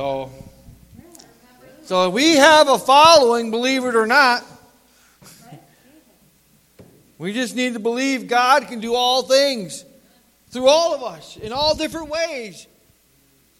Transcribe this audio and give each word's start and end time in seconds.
So, 0.00 0.30
so 1.82 2.08
we 2.08 2.36
have 2.36 2.70
a 2.70 2.78
following, 2.78 3.50
believe 3.50 3.84
it 3.84 3.94
or 3.94 4.06
not. 4.06 4.42
We 7.18 7.34
just 7.34 7.54
need 7.54 7.74
to 7.74 7.80
believe 7.80 8.26
God 8.26 8.66
can 8.68 8.80
do 8.80 8.94
all 8.94 9.24
things 9.24 9.84
through 10.48 10.68
all 10.68 10.94
of 10.94 11.02
us 11.02 11.36
in 11.36 11.52
all 11.52 11.74
different 11.74 12.08
ways. 12.08 12.66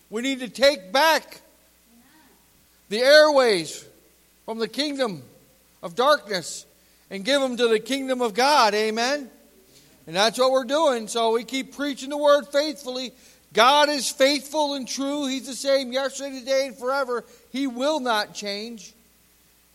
We 0.08 0.22
need 0.22 0.40
to 0.40 0.48
take 0.48 0.95
back 0.95 1.43
the 2.88 3.00
airways 3.00 3.84
from 4.46 4.61
the 4.61 4.68
kingdom 4.68 5.22
of 5.82 5.95
darkness 5.95 6.64
and 7.11 7.22
give 7.22 7.43
them 7.43 7.59
to 7.59 7.68
the 7.68 7.80
kingdom 7.80 8.22
of 8.22 8.32
God. 8.32 8.72
Amen. 8.72 9.29
And 10.07 10.16
that's 10.16 10.38
what 10.38 10.52
we're 10.52 10.64
doing. 10.64 11.07
So 11.07 11.32
we 11.32 11.45
keep 11.45 11.77
preaching 11.77 12.09
the 12.09 12.16
word 12.16 12.46
faithfully. 12.50 13.12
God 13.53 13.89
is 13.89 14.11
faithful 14.11 14.75
and 14.75 14.87
true. 14.87 15.27
He's 15.27 15.46
the 15.46 15.55
same 15.55 15.93
yesterday, 15.93 16.39
today, 16.39 16.66
and 16.69 16.77
forever. 16.77 17.24
He 17.51 17.66
will 17.66 17.98
not 17.98 18.33
change. 18.33 18.93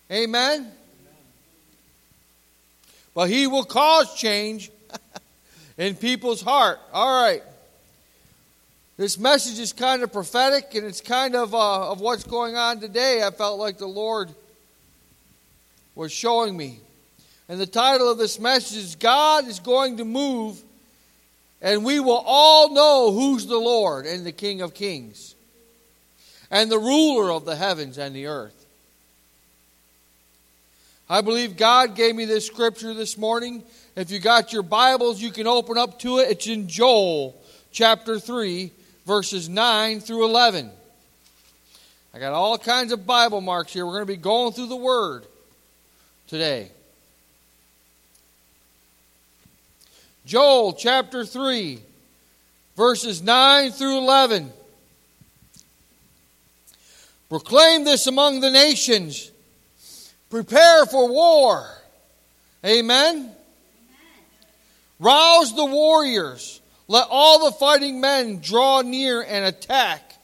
Amen. 0.10 0.72
But 3.14 3.30
He 3.30 3.48
will 3.48 3.66
cause 3.66 4.16
change 4.16 4.72
in 5.78 5.96
people's 5.96 6.42
heart. 6.42 6.80
All 6.94 7.22
right. 7.22 7.44
This 8.98 9.20
message 9.20 9.60
is 9.60 9.74
kind 9.74 10.04
of 10.04 10.14
prophetic 10.14 10.74
and 10.74 10.86
it's 10.86 11.02
kind 11.02 11.36
of 11.36 11.54
uh, 11.54 11.92
of 11.92 12.00
what's 12.00 12.24
going 12.24 12.56
on 12.56 12.80
today. 12.80 13.24
I 13.26 13.32
felt 13.32 13.60
like 13.60 13.78
the 13.78 13.88
Lord 13.88 14.30
was 15.96 16.14
showing 16.14 16.56
me. 16.56 16.80
And 17.50 17.60
the 17.60 17.68
title 17.68 18.10
of 18.10 18.18
this 18.18 18.40
message 18.40 18.78
is 18.78 18.96
God 18.96 19.48
is 19.48 19.60
going 19.60 19.98
to 19.98 20.06
move 20.06 20.62
and 21.66 21.84
we 21.84 22.00
will 22.00 22.24
all 22.28 22.72
know 22.72 23.12
who's 23.12 23.48
the 23.48 23.58
Lord 23.58 24.06
and 24.06 24.24
the 24.24 24.32
King 24.32 24.62
of 24.62 24.76
Kings 24.76 25.34
and 26.52 26.72
the 26.72 26.78
ruler 26.78 27.32
of 27.32 27.44
the 27.44 27.56
heavens 27.56 27.98
and 27.98 28.16
the 28.16 28.28
earth. 28.28 28.68
I 31.10 31.22
believe 31.22 31.58
God 31.58 31.96
gave 31.96 32.16
me 32.16 32.26
this 32.26 32.46
scripture 32.46 32.94
this 32.94 33.18
morning. 33.18 33.64
If 33.96 34.12
you 34.12 34.20
got 34.20 34.54
your 34.54 34.62
Bibles, 34.62 35.20
you 35.20 35.32
can 35.32 35.48
open 35.48 35.76
up 35.76 35.98
to 36.02 36.20
it. 36.20 36.30
It's 36.30 36.46
in 36.46 36.68
Joel 36.68 37.36
chapter 37.72 38.20
3, 38.20 38.72
verses 39.08 39.50
9 39.50 40.02
through 40.02 40.26
11. 40.26 40.70
I 42.14 42.20
got 42.20 42.34
all 42.34 42.60
kinds 42.60 42.92
of 42.92 43.08
Bible 43.08 43.42
marks 43.42 43.74
here. 43.74 43.88
We're 43.88 43.94
going 43.94 44.04
to 44.04 44.14
be 44.14 44.18
going 44.18 44.54
through 44.54 44.68
the 44.68 44.76
Word 44.76 45.26
today. 46.28 46.70
Joel 50.26 50.74
chapter 50.74 51.24
3, 51.24 51.80
verses 52.76 53.22
9 53.22 53.72
through 53.72 54.00
11. 54.00 54.52
Proclaim 57.30 57.84
this 57.84 58.08
among 58.08 58.40
the 58.40 58.50
nations 58.50 59.32
Prepare 60.32 60.86
for 60.88 61.08
war. 61.08 61.66
Amen? 62.66 63.16
Amen. 63.16 63.36
Rouse 65.00 65.56
the 65.56 65.66
warriors. 65.66 66.60
Let 66.88 67.08
all 67.10 67.46
the 67.46 67.52
fighting 67.52 68.02
men 68.02 68.40
draw 68.40 68.82
near 68.82 69.22
and 69.22 69.46
attack. 69.46 70.16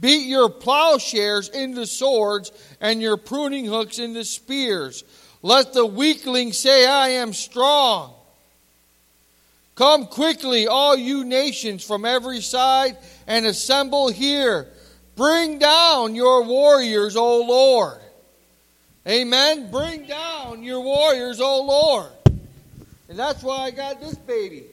Beat 0.00 0.26
your 0.26 0.48
plowshares 0.48 1.50
into 1.50 1.86
swords 1.86 2.50
and 2.80 3.00
your 3.00 3.16
pruning 3.16 3.66
hooks 3.66 3.98
into 3.98 4.24
spears. 4.24 5.04
Let 5.42 5.72
the 5.72 5.86
weakling 5.86 6.52
say, 6.52 6.86
I 6.86 7.08
am 7.10 7.32
strong. 7.32 8.14
Come 9.74 10.06
quickly, 10.06 10.68
all 10.68 10.96
you 10.96 11.24
nations 11.24 11.84
from 11.84 12.04
every 12.04 12.40
side, 12.40 12.96
and 13.26 13.44
assemble 13.44 14.08
here. 14.08 14.68
Bring 15.16 15.58
down 15.58 16.14
your 16.14 16.44
warriors, 16.44 17.16
O 17.16 17.42
Lord. 17.42 18.00
Amen. 19.06 19.70
Bring 19.70 20.06
down 20.06 20.62
your 20.62 20.80
warriors, 20.80 21.40
O 21.40 21.62
Lord. 21.62 22.10
And 23.08 23.18
that's 23.18 23.42
why 23.42 23.58
I 23.58 23.70
got 23.70 24.00
this 24.00 24.14
baby. 24.14 24.64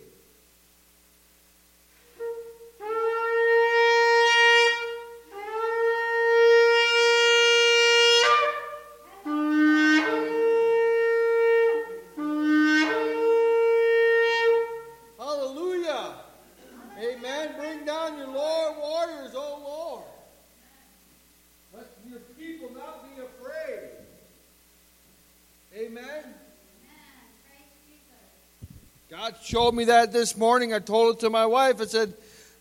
Showed 29.51 29.75
me 29.75 29.83
that 29.83 30.13
this 30.13 30.37
morning. 30.37 30.73
I 30.73 30.79
told 30.79 31.17
it 31.17 31.19
to 31.21 31.29
my 31.29 31.45
wife. 31.45 31.81
I 31.81 31.85
said, 31.85 32.13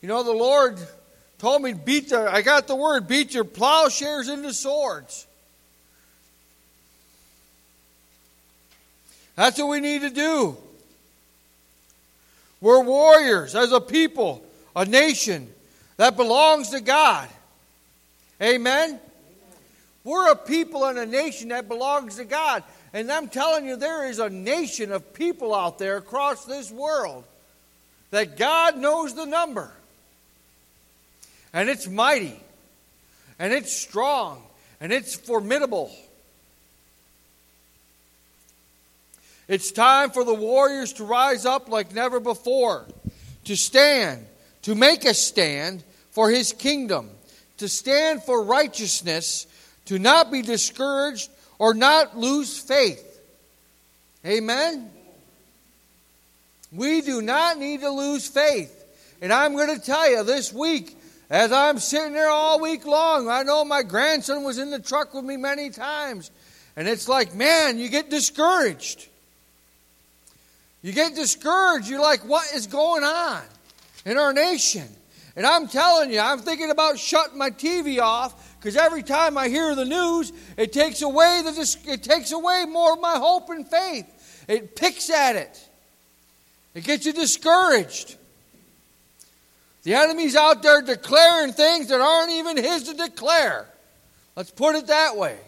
You 0.02 0.08
know, 0.08 0.24
the 0.24 0.32
Lord 0.32 0.76
told 1.38 1.62
me, 1.62 1.72
beat 1.72 2.08
the, 2.08 2.28
I 2.28 2.42
got 2.42 2.66
the 2.66 2.74
word, 2.74 3.06
beat 3.06 3.32
your 3.32 3.44
plowshares 3.44 4.28
into 4.28 4.52
swords. 4.52 5.24
That's 9.36 9.56
what 9.56 9.68
we 9.68 9.78
need 9.78 10.00
to 10.00 10.10
do. 10.10 10.56
We're 12.60 12.82
warriors 12.82 13.54
as 13.54 13.70
a 13.70 13.80
people, 13.80 14.44
a 14.74 14.84
nation 14.84 15.48
that 15.96 16.16
belongs 16.16 16.70
to 16.70 16.80
God. 16.80 17.28
Amen? 18.42 18.98
We're 20.02 20.32
a 20.32 20.36
people 20.36 20.86
and 20.86 20.98
a 20.98 21.06
nation 21.06 21.50
that 21.50 21.68
belongs 21.68 22.16
to 22.16 22.24
God. 22.24 22.64
And 22.92 23.10
I'm 23.10 23.28
telling 23.28 23.66
you, 23.66 23.76
there 23.76 24.08
is 24.08 24.18
a 24.18 24.28
nation 24.28 24.90
of 24.90 25.14
people 25.14 25.54
out 25.54 25.78
there 25.78 25.96
across 25.96 26.44
this 26.44 26.70
world 26.70 27.24
that 28.10 28.36
God 28.36 28.76
knows 28.76 29.14
the 29.14 29.26
number. 29.26 29.70
And 31.52 31.68
it's 31.68 31.88
mighty, 31.88 32.38
and 33.38 33.52
it's 33.52 33.72
strong, 33.72 34.42
and 34.80 34.92
it's 34.92 35.14
formidable. 35.14 35.90
It's 39.46 39.72
time 39.72 40.10
for 40.10 40.22
the 40.24 40.34
warriors 40.34 40.92
to 40.94 41.04
rise 41.04 41.44
up 41.44 41.68
like 41.68 41.92
never 41.92 42.20
before, 42.20 42.86
to 43.44 43.56
stand, 43.56 44.26
to 44.62 44.74
make 44.76 45.04
a 45.04 45.14
stand 45.14 45.82
for 46.12 46.30
his 46.30 46.52
kingdom, 46.52 47.10
to 47.58 47.68
stand 47.68 48.22
for 48.22 48.44
righteousness, 48.44 49.46
to 49.86 49.98
not 49.98 50.30
be 50.30 50.42
discouraged 50.42 51.30
or 51.60 51.75
not 51.75 52.16
lose 52.16 52.59
faith. 52.59 53.21
Amen? 54.26 54.91
We 56.72 57.03
do 57.03 57.21
not 57.21 57.59
need 57.59 57.81
to 57.81 57.91
lose 57.91 58.26
faith. 58.26 58.75
And 59.21 59.31
I'm 59.31 59.54
going 59.54 59.78
to 59.78 59.84
tell 59.84 60.10
you 60.10 60.25
this 60.25 60.53
week, 60.54 60.97
as 61.28 61.53
I'm 61.53 61.78
sitting 61.78 62.15
there 62.15 62.31
all 62.31 62.60
week 62.60 62.87
long, 62.87 63.28
I 63.28 63.43
know 63.43 63.65
my 63.66 63.82
grandson 63.82 64.43
was 64.43 64.56
in 64.56 64.71
the 64.71 64.78
truck 64.78 65.12
with 65.12 65.25
me 65.25 65.37
many 65.37 65.69
times. 65.69 66.31
And 66.76 66.88
it's 66.88 67.09
like, 67.09 67.34
man, 67.34 67.78
you 67.78 67.91
get 67.91 68.09
discouraged. 68.09 69.06
You 70.81 70.94
get 70.94 71.15
discouraged. 71.15 71.88
You're 71.88 72.00
like, 72.00 72.21
what 72.21 72.50
is 72.54 72.69
going 72.69 73.04
on 73.04 73.42
in 74.06 74.16
our 74.16 74.32
nation? 74.32 74.88
And 75.37 75.44
I'm 75.44 75.69
telling 75.69 76.10
you, 76.10 76.21
I'm 76.21 76.38
thinking 76.38 76.71
about 76.71 76.98
shutting 76.98 77.37
my 77.37 77.50
TV 77.50 78.00
off 78.00 78.49
because 78.60 78.76
every 78.76 79.03
time 79.03 79.38
I 79.38 79.48
hear 79.48 79.75
the 79.75 79.87
news, 79.87 80.34
it 80.59 80.71
takes 80.71 81.00
away 81.00 81.41
the 81.43 81.76
it 81.88 82.03
takes 82.03 82.31
away 82.31 82.66
more 82.69 82.93
of 82.93 83.00
my 83.00 83.16
hope 83.16 83.48
and 83.48 83.66
faith. 83.66 84.44
It 84.48 84.76
picks 84.76 85.09
at 85.09 85.34
it. 85.34 85.69
It 86.75 86.84
gets 86.84 87.06
you 87.06 87.15
discouraged. 87.15 88.16
The 89.82 89.94
enemy's 89.94 90.37
out 90.37 90.62
there 90.62 90.82
declaring 90.82 91.54
things 91.54 91.88
that 91.88 92.03
aren't 92.03 92.32
even 92.32 92.59
his 92.59 92.82
to 92.84 92.94
declare. 92.94 93.66
Let's 94.36 94.51
put 94.51 94.77
it 94.77 94.89
that 94.89 95.16
way. 95.16 95.39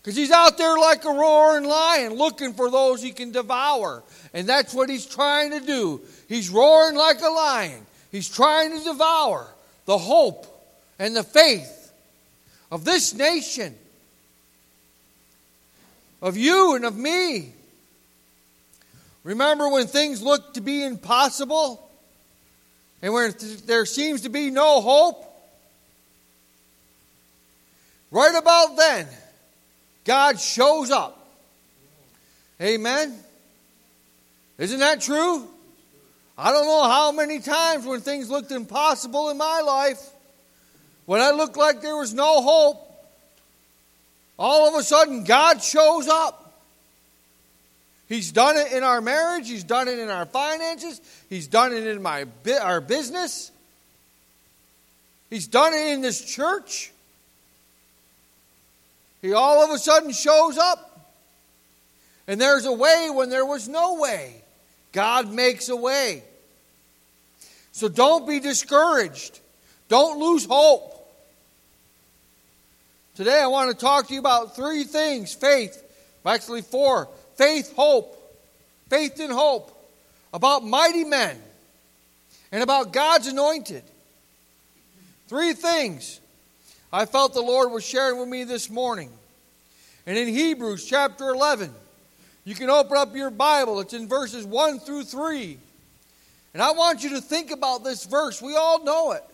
Because 0.00 0.16
he's 0.16 0.30
out 0.30 0.56
there 0.56 0.78
like 0.78 1.04
a 1.04 1.10
roaring 1.10 1.64
lion 1.64 2.14
looking 2.14 2.54
for 2.54 2.70
those 2.70 3.02
he 3.02 3.10
can 3.10 3.32
devour. 3.32 4.02
And 4.32 4.48
that's 4.48 4.72
what 4.72 4.88
he's 4.88 5.04
trying 5.04 5.50
to 5.50 5.60
do. 5.60 6.00
He's 6.26 6.48
roaring 6.48 6.96
like 6.96 7.20
a 7.20 7.28
lion. 7.28 7.84
He's 8.10 8.30
trying 8.30 8.78
to 8.78 8.82
devour 8.82 9.46
the 9.84 9.98
hope 9.98 10.55
and 10.98 11.14
the 11.14 11.22
faith 11.22 11.92
of 12.70 12.84
this 12.84 13.14
nation, 13.14 13.74
of 16.22 16.36
you 16.36 16.74
and 16.74 16.84
of 16.84 16.96
me. 16.96 17.52
Remember 19.24 19.68
when 19.68 19.86
things 19.86 20.22
look 20.22 20.54
to 20.54 20.60
be 20.60 20.82
impossible 20.84 21.82
and 23.02 23.12
when 23.12 23.34
there 23.66 23.84
seems 23.84 24.22
to 24.22 24.28
be 24.28 24.50
no 24.50 24.80
hope? 24.80 25.22
Right 28.10 28.34
about 28.34 28.76
then, 28.76 29.06
God 30.04 30.40
shows 30.40 30.90
up. 30.90 31.26
Amen? 32.60 33.14
Isn't 34.58 34.78
that 34.80 35.00
true? 35.00 35.46
I 36.38 36.52
don't 36.52 36.66
know 36.66 36.84
how 36.84 37.12
many 37.12 37.40
times 37.40 37.84
when 37.84 38.00
things 38.00 38.30
looked 38.30 38.52
impossible 38.52 39.30
in 39.30 39.36
my 39.36 39.60
life, 39.60 40.00
when 41.06 41.20
I 41.20 41.30
looked 41.30 41.56
like 41.56 41.80
there 41.80 41.96
was 41.96 42.12
no 42.12 42.42
hope, 42.42 42.82
all 44.38 44.68
of 44.68 44.74
a 44.74 44.82
sudden 44.82 45.24
God 45.24 45.62
shows 45.62 46.08
up. 46.08 46.42
He's 48.08 48.30
done 48.30 48.56
it 48.56 48.72
in 48.72 48.84
our 48.84 49.00
marriage, 49.00 49.48
He's 49.48 49.64
done 49.64 49.88
it 49.88 49.98
in 49.98 50.10
our 50.10 50.26
finances, 50.26 51.00
He's 51.28 51.48
done 51.48 51.72
it 51.72 51.86
in 51.86 52.02
my, 52.02 52.26
our 52.60 52.80
business, 52.80 53.50
He's 55.30 55.46
done 55.46 55.72
it 55.74 55.92
in 55.92 56.02
this 56.02 56.22
church. 56.22 56.92
He 59.22 59.32
all 59.32 59.64
of 59.64 59.70
a 59.70 59.78
sudden 59.78 60.12
shows 60.12 60.56
up. 60.56 61.08
And 62.28 62.40
there's 62.40 62.64
a 62.64 62.72
way 62.72 63.08
when 63.12 63.28
there 63.28 63.46
was 63.46 63.68
no 63.68 63.94
way. 63.94 64.42
God 64.92 65.32
makes 65.32 65.68
a 65.68 65.76
way. 65.76 66.22
So 67.72 67.88
don't 67.88 68.26
be 68.26 68.40
discouraged. 68.40 69.40
Don't 69.88 70.18
lose 70.18 70.46
hope. 70.46 70.95
Today 73.16 73.40
I 73.40 73.46
want 73.46 73.70
to 73.70 73.76
talk 73.76 74.08
to 74.08 74.12
you 74.12 74.20
about 74.20 74.54
three 74.54 74.84
things 74.84 75.32
faith, 75.32 75.82
actually 76.26 76.60
four 76.60 77.08
faith, 77.36 77.74
hope, 77.74 78.14
faith 78.90 79.18
and 79.20 79.32
hope, 79.32 79.72
about 80.34 80.64
mighty 80.64 81.02
men, 81.02 81.38
and 82.52 82.62
about 82.62 82.92
God's 82.92 83.26
anointed. 83.26 83.82
Three 85.28 85.54
things 85.54 86.20
I 86.92 87.06
felt 87.06 87.32
the 87.32 87.40
Lord 87.40 87.72
was 87.72 87.86
sharing 87.86 88.20
with 88.20 88.28
me 88.28 88.44
this 88.44 88.68
morning. 88.68 89.10
And 90.06 90.18
in 90.18 90.28
Hebrews 90.28 90.84
chapter 90.84 91.30
11, 91.30 91.72
you 92.44 92.54
can 92.54 92.68
open 92.68 92.98
up 92.98 93.16
your 93.16 93.30
Bible. 93.30 93.80
It's 93.80 93.94
in 93.94 94.08
verses 94.08 94.44
1 94.44 94.80
through 94.80 95.04
3. 95.04 95.56
And 96.52 96.62
I 96.62 96.72
want 96.72 97.02
you 97.02 97.10
to 97.10 97.22
think 97.22 97.50
about 97.50 97.82
this 97.82 98.04
verse. 98.04 98.42
We 98.42 98.56
all 98.56 98.84
know 98.84 99.12
it. 99.12 99.24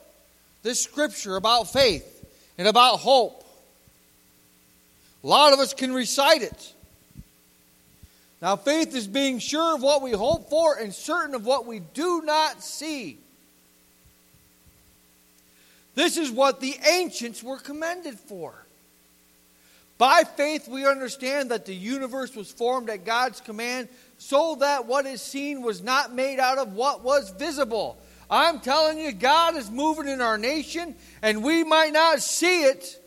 This 0.62 0.80
scripture 0.80 1.34
about 1.34 1.72
faith 1.72 2.24
and 2.56 2.68
about 2.68 3.00
hope. 3.00 3.41
A 5.22 5.26
lot 5.26 5.52
of 5.52 5.60
us 5.60 5.74
can 5.74 5.92
recite 5.92 6.42
it. 6.42 6.72
Now, 8.40 8.56
faith 8.56 8.94
is 8.96 9.06
being 9.06 9.38
sure 9.38 9.76
of 9.76 9.82
what 9.82 10.02
we 10.02 10.10
hope 10.10 10.50
for 10.50 10.76
and 10.76 10.92
certain 10.92 11.36
of 11.36 11.46
what 11.46 11.64
we 11.64 11.78
do 11.78 12.22
not 12.22 12.62
see. 12.62 13.18
This 15.94 16.16
is 16.16 16.30
what 16.30 16.60
the 16.60 16.74
ancients 16.90 17.42
were 17.42 17.58
commended 17.58 18.18
for. 18.18 18.54
By 19.98 20.24
faith, 20.24 20.66
we 20.66 20.86
understand 20.86 21.52
that 21.52 21.66
the 21.66 21.74
universe 21.74 22.34
was 22.34 22.50
formed 22.50 22.90
at 22.90 23.04
God's 23.04 23.40
command 23.40 23.88
so 24.18 24.56
that 24.56 24.86
what 24.86 25.06
is 25.06 25.22
seen 25.22 25.62
was 25.62 25.82
not 25.82 26.12
made 26.12 26.40
out 26.40 26.58
of 26.58 26.74
what 26.74 27.04
was 27.04 27.30
visible. 27.30 27.96
I'm 28.28 28.58
telling 28.60 28.98
you, 28.98 29.12
God 29.12 29.56
is 29.56 29.70
moving 29.70 30.08
in 30.08 30.20
our 30.20 30.38
nation, 30.38 30.96
and 31.20 31.44
we 31.44 31.62
might 31.62 31.92
not 31.92 32.20
see 32.20 32.62
it. 32.64 32.98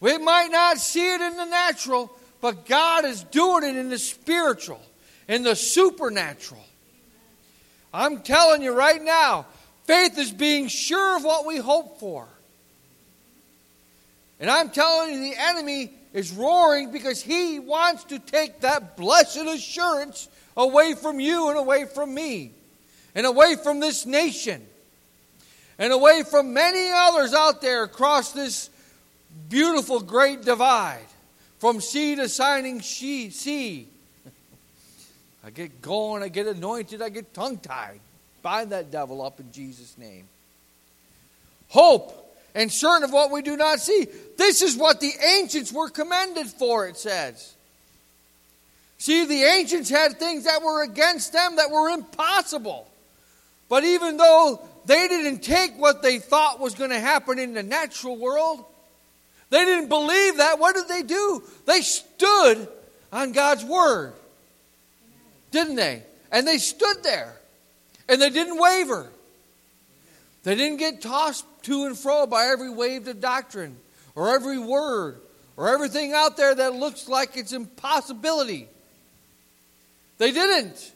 We 0.00 0.18
might 0.18 0.50
not 0.50 0.78
see 0.78 1.14
it 1.14 1.20
in 1.20 1.36
the 1.36 1.46
natural, 1.46 2.10
but 2.40 2.66
God 2.66 3.04
is 3.04 3.22
doing 3.24 3.64
it 3.64 3.76
in 3.76 3.88
the 3.88 3.98
spiritual, 3.98 4.80
in 5.28 5.42
the 5.42 5.56
supernatural. 5.56 6.64
I'm 7.94 8.20
telling 8.20 8.62
you 8.62 8.74
right 8.74 9.02
now, 9.02 9.46
faith 9.84 10.18
is 10.18 10.32
being 10.32 10.68
sure 10.68 11.16
of 11.16 11.24
what 11.24 11.46
we 11.46 11.56
hope 11.56 11.98
for. 11.98 12.28
And 14.38 14.50
I'm 14.50 14.68
telling 14.68 15.14
you, 15.14 15.30
the 15.30 15.40
enemy 15.40 15.90
is 16.12 16.30
roaring 16.32 16.92
because 16.92 17.22
he 17.22 17.58
wants 17.58 18.04
to 18.04 18.18
take 18.18 18.60
that 18.60 18.96
blessed 18.96 19.38
assurance 19.38 20.28
away 20.56 20.94
from 20.94 21.20
you 21.20 21.48
and 21.48 21.58
away 21.58 21.86
from 21.86 22.12
me 22.12 22.52
and 23.14 23.26
away 23.26 23.56
from 23.62 23.80
this 23.80 24.04
nation 24.04 24.64
and 25.78 25.92
away 25.92 26.22
from 26.22 26.52
many 26.52 26.90
others 26.92 27.32
out 27.32 27.60
there 27.60 27.82
across 27.82 28.32
this 28.32 28.70
beautiful 29.48 30.00
great 30.00 30.42
divide 30.42 31.06
from 31.58 31.80
sea 31.80 32.16
to 32.16 32.28
shining 32.28 32.80
sea. 32.80 33.88
I 35.44 35.50
get 35.50 35.80
going, 35.80 36.22
I 36.22 36.28
get 36.28 36.46
anointed, 36.46 37.00
I 37.00 37.08
get 37.08 37.32
tongue 37.32 37.58
tied. 37.58 38.00
Bind 38.42 38.70
that 38.70 38.90
devil 38.90 39.22
up 39.22 39.40
in 39.40 39.52
Jesus' 39.52 39.96
name. 39.98 40.24
Hope 41.68 42.22
and 42.54 42.72
certain 42.72 43.04
of 43.04 43.12
what 43.12 43.30
we 43.30 43.42
do 43.42 43.56
not 43.56 43.80
see. 43.80 44.06
This 44.36 44.62
is 44.62 44.76
what 44.76 45.00
the 45.00 45.12
ancients 45.38 45.72
were 45.72 45.88
commended 45.88 46.46
for, 46.46 46.86
it 46.88 46.96
says. 46.96 47.54
See, 48.98 49.26
the 49.26 49.42
ancients 49.42 49.90
had 49.90 50.18
things 50.18 50.44
that 50.44 50.62
were 50.62 50.82
against 50.82 51.32
them 51.32 51.56
that 51.56 51.70
were 51.70 51.90
impossible. 51.90 52.88
But 53.68 53.84
even 53.84 54.16
though 54.16 54.60
they 54.86 55.06
didn't 55.08 55.40
take 55.40 55.78
what 55.78 56.02
they 56.02 56.18
thought 56.18 56.60
was 56.60 56.74
going 56.74 56.90
to 56.90 56.98
happen 56.98 57.38
in 57.38 57.52
the 57.52 57.62
natural 57.62 58.16
world, 58.16 58.64
they 59.50 59.64
didn't 59.64 59.88
believe 59.88 60.38
that. 60.38 60.58
What 60.58 60.74
did 60.74 60.88
they 60.88 61.02
do? 61.02 61.42
They 61.66 61.80
stood 61.80 62.68
on 63.12 63.32
God's 63.32 63.64
word, 63.64 64.12
didn't 65.50 65.76
they? 65.76 66.02
And 66.32 66.46
they 66.46 66.58
stood 66.58 67.02
there 67.02 67.36
and 68.08 68.20
they 68.20 68.30
didn't 68.30 68.58
waver. 68.58 69.08
They 70.42 70.54
didn't 70.54 70.78
get 70.78 71.00
tossed 71.00 71.44
to 71.62 71.84
and 71.86 71.98
fro 71.98 72.26
by 72.26 72.46
every 72.46 72.70
wave 72.70 73.06
of 73.08 73.20
doctrine 73.20 73.76
or 74.14 74.34
every 74.34 74.58
word 74.58 75.20
or 75.56 75.68
everything 75.68 76.12
out 76.12 76.36
there 76.36 76.54
that 76.54 76.74
looks 76.74 77.08
like 77.08 77.36
it's 77.36 77.52
impossibility. 77.52 78.68
They 80.18 80.32
didn't. 80.32 80.92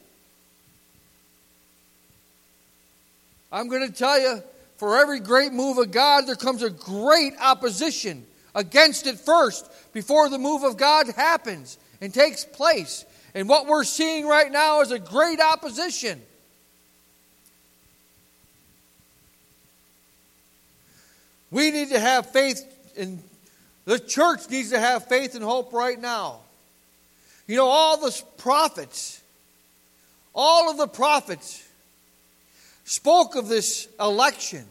I'm 3.53 3.69
going 3.69 3.87
to 3.87 3.93
tell 3.93 4.19
you, 4.21 4.43
for 4.77 4.99
every 4.99 5.21
great 5.21 5.53
move 5.53 5.79
of 5.79 5.91
God, 5.91 6.27
there 6.27 6.37
comes 6.37 6.63
a 6.63 6.71
great 6.71 7.35
opposition 7.41 8.25
against 8.55 9.07
it 9.07 9.19
first 9.19 9.71
before 9.93 10.29
the 10.29 10.39
move 10.39 10.63
of 10.63 10.77
God 10.77 11.09
happens 11.09 11.79
and 12.01 12.13
takes 12.13 12.45
place. 12.45 13.05
And 13.35 13.49
what 13.49 13.67
we're 13.67 13.85
seeing 13.85 14.27
right 14.27 14.51
now 14.51 14.81
is 14.81 14.91
a 14.91 14.99
great 14.99 15.41
opposition. 15.41 16.21
We 21.51 21.71
need 21.71 21.91
to 21.91 21.99
have 21.99 22.31
faith 22.31 22.65
in 22.97 23.23
the 23.85 23.99
church 23.99 24.49
needs 24.51 24.71
to 24.71 24.79
have 24.79 25.09
faith 25.09 25.35
and 25.35 25.43
hope 25.43 25.73
right 25.73 26.01
now. 26.01 26.41
You 27.47 27.57
know, 27.57 27.67
all 27.67 27.97
the 27.97 28.23
prophets, 28.39 29.21
all 30.33 30.71
of 30.71 30.77
the 30.77 30.87
prophets 30.87 31.67
spoke 32.85 33.35
of 33.35 33.49
this 33.49 33.89
election 33.99 34.65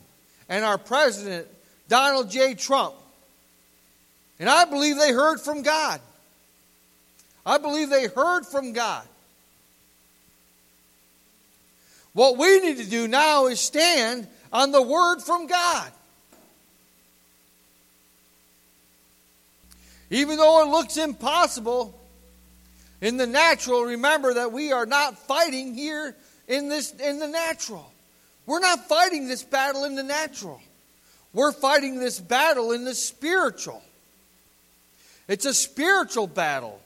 and 0.48 0.64
our 0.64 0.78
president, 0.78 1.48
Donald 1.90 2.30
J. 2.30 2.53
Trump. 2.53 2.96
And 4.39 4.50
I 4.50 4.65
believe 4.65 4.98
they 4.98 5.12
heard 5.12 5.41
from 5.41 5.62
God. 5.62 6.00
I 7.46 7.58
believe 7.58 7.89
they 7.89 8.08
heard 8.08 8.46
from 8.46 8.74
God. 8.74 9.05
What 12.13 12.38
we 12.38 12.60
need 12.60 12.77
to 12.77 12.89
do 12.89 13.08
now 13.08 13.48
is 13.48 13.60
stand 13.60 14.27
on 14.51 14.72
the 14.72 14.81
word 14.81 15.19
from 15.22 15.48
God. 15.48 15.91
Even 20.10 20.38
though 20.38 20.63
it 20.63 20.69
looks 20.69 20.98
impossible 20.98 21.98
in 23.01 23.17
the 23.17 23.27
natural, 23.27 23.84
remember 23.84 24.34
that 24.34 24.51
we 24.51 24.72
are 24.72 24.86
not 24.86 25.17
fighting 25.17 25.75
here 25.75 26.15
in 26.48 26.67
this 26.67 26.91
in 26.91 27.19
the 27.19 27.27
natural. 27.27 27.91
We're 28.48 28.60
not 28.60 28.88
fighting 28.88 29.27
this 29.27 29.43
battle 29.43 29.84
in 29.84 29.96
the 29.96 30.03
natural. 30.03 30.60
We're 31.31 31.51
fighting 31.51 32.00
this 32.00 32.19
battle 32.19 32.72
in 32.72 32.86
the 32.86 32.96
spiritual. 32.96 33.84
It's 35.29 35.45
a 35.45 35.53
spiritual 35.53 36.27
battle. 36.27 36.81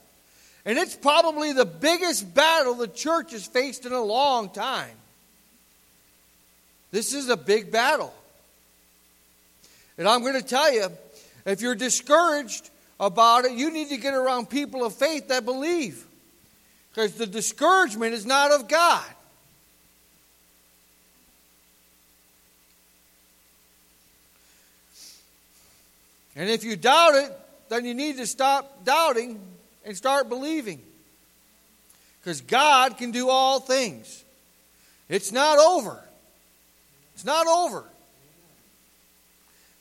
And 0.66 0.78
it's 0.78 0.96
probably 0.96 1.52
the 1.54 1.66
biggest 1.66 2.36
battle 2.36 2.76
the 2.76 2.88
church 2.88 3.32
has 3.32 3.48
faced 3.48 3.88
in 3.88 3.92
a 3.92 4.02
long 4.02 4.50
time. 4.50 4.96
This 6.92 7.16
is 7.16 7.30
a 7.30 7.36
big 7.36 7.72
battle. 7.72 8.14
And 9.98 10.08
I'm 10.08 10.22
going 10.22 10.36
to 10.36 10.48
tell 10.48 10.72
you 10.72 10.90
if 11.46 11.62
you're 11.62 11.74
discouraged, 11.74 12.70
about 13.00 13.46
it, 13.46 13.54
you 13.54 13.72
need 13.72 13.90
to 13.90 13.98
get 13.98 14.14
around 14.14 14.50
people 14.50 14.86
of 14.86 14.94
faith 14.94 15.28
that 15.30 15.46
believe. 15.46 16.06
Because 16.90 17.14
the 17.14 17.26
discouragement 17.26 18.14
is 18.14 18.26
not 18.26 18.52
of 18.52 18.68
God. 18.68 19.06
And 26.36 26.50
if 26.50 26.64
you 26.64 26.76
doubt 26.76 27.16
it, 27.16 27.32
then 27.70 27.86
you 27.86 27.94
need 27.94 28.18
to 28.18 28.28
stop 28.28 28.84
doubting 28.86 29.40
and 29.86 29.96
start 29.96 30.30
believing. 30.30 30.82
Because 32.20 32.42
God 32.42 32.98
can 32.98 33.12
do 33.12 33.30
all 33.30 33.60
things. 33.60 34.24
It's 35.10 35.32
not 35.32 35.60
over. 35.60 36.02
It's 37.14 37.26
not 37.26 37.48
over. 37.48 37.84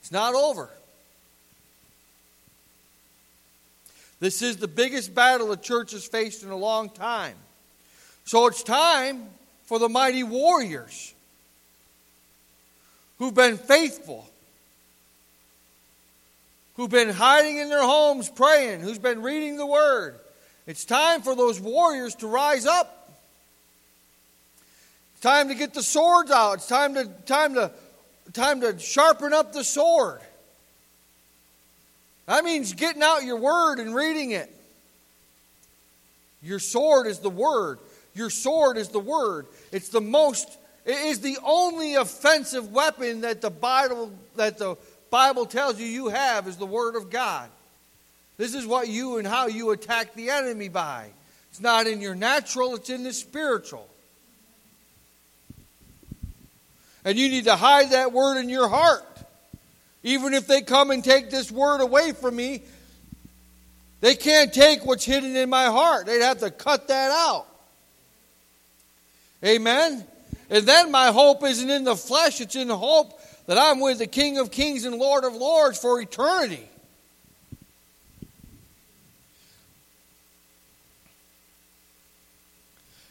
It's 0.01 0.13
not 0.13 0.35
over. 0.35 0.69
This 4.19 4.43
is 4.43 4.57
the 4.57 4.69
biggest 4.69 5.15
battle 5.15 5.49
the 5.49 5.57
church 5.57 5.93
has 5.93 6.05
faced 6.05 6.43
in 6.43 6.51
a 6.51 6.57
long 6.57 6.91
time. 6.91 7.35
So 8.25 8.47
it's 8.47 8.63
time 8.63 9.29
for 9.65 9.79
the 9.79 9.89
mighty 9.89 10.23
warriors 10.23 11.13
who've 13.19 13.35
been 13.35 13.57
faithful 13.57 14.29
who've 16.75 16.91
been 16.91 17.11
hiding 17.11 17.59
in 17.59 17.69
their 17.69 17.83
homes 17.83 18.29
praying, 18.29 18.81
who's 18.81 18.99
been 18.99 19.23
reading 19.23 19.57
the 19.57 19.67
Word. 19.67 20.19
It's 20.67 20.85
time 20.85 21.23
for 21.23 21.35
those 21.35 21.61
warriors 21.61 22.15
to 22.17 22.27
rise 22.27 22.67
up. 22.67 23.13
It's 25.13 25.23
time 25.23 25.49
to 25.49 25.55
get 25.55 25.75
the 25.75 25.83
swords 25.83 26.31
out. 26.31 26.55
It's 26.55 26.69
time 26.69 26.95
to, 26.95 27.07
time 27.27 27.55
to, 27.55 27.71
time 28.33 28.61
to 28.61 28.79
sharpen 28.79 29.33
up 29.33 29.53
the 29.53 29.65
sword. 29.65 30.21
That 32.27 32.45
means 32.45 32.73
getting 32.73 33.03
out 33.03 33.25
your 33.25 33.39
Word 33.39 33.79
and 33.79 33.95
reading 33.95 34.31
it. 34.31 34.51
Your 36.43 36.59
sword 36.59 37.07
is 37.07 37.19
the 37.19 37.31
Word. 37.31 37.79
Your 38.15 38.31
sword 38.31 38.77
is 38.77 38.89
the 38.89 39.01
Word. 39.01 39.47
It's 39.71 39.89
the 39.89 40.01
most, 40.01 40.49
it 40.85 40.97
is 40.97 41.21
the 41.21 41.39
only 41.45 41.95
offensive 41.95 42.73
weapon 42.73 43.23
that 43.23 43.41
the 43.41 43.51
Bible, 43.51 44.13
that 44.37 44.59
the 44.59 44.77
Bible 45.13 45.45
tells 45.45 45.79
you 45.79 45.85
you 45.85 46.09
have 46.09 46.49
is 46.49 46.57
the 46.57 46.65
Word 46.65 46.97
of 46.97 47.11
God. 47.11 47.51
This 48.39 48.55
is 48.55 48.67
what 48.67 48.89
you 48.89 49.19
and 49.19 49.29
how 49.29 49.47
you 49.47 49.71
attack 49.71 50.15
the 50.15 50.31
enemy 50.31 50.71
by. 50.71 51.11
It's 51.51 51.61
not 51.61 51.87
in 51.87 52.01
your 52.01 52.15
natural, 52.15 52.77
it's 52.77 52.89
in 52.89 53.03
the 53.03 53.13
spiritual. 53.13 53.87
And 57.05 57.19
you 57.19 57.29
need 57.29 57.45
to 57.45 57.57
hide 57.57 57.91
that 57.91 58.13
word 58.13 58.39
in 58.39 58.49
your 58.49 58.69
heart. 58.69 59.07
Even 60.03 60.33
if 60.33 60.47
they 60.47 60.63
come 60.63 60.91
and 60.91 61.05
take 61.05 61.29
this 61.29 61.53
word 61.53 61.83
away 61.83 62.13
from 62.13 62.35
me, 62.35 62.63
they 64.01 64.15
can't 64.15 64.51
take 64.51 64.87
what's 64.87 65.05
hidden 65.05 65.37
in 65.37 65.51
my 65.51 65.67
heart. 65.67 66.07
They'd 66.07 66.23
have 66.23 66.39
to 66.39 66.51
cut 66.51 66.89
that 66.89 67.11
out. 67.11 67.47
Amen? 69.45 70.07
And 70.49 70.67
then 70.67 70.91
my 70.91 71.09
hope 71.09 71.45
isn't 71.45 71.69
in 71.69 71.85
the 71.85 71.97
flesh, 71.97 72.41
it's 72.41 72.57
in 72.57 72.69
the 72.69 72.79
hope 72.79 73.19
that 73.47 73.59
I'm 73.59 73.81
with 73.81 73.99
the 73.99 74.07
King 74.07 74.39
of 74.39 74.51
Kings 74.51 74.85
and 74.85 74.97
Lord 74.97 75.25
of 75.25 75.35
Lords 75.35 75.79
for 75.79 76.01
eternity. 76.01 76.69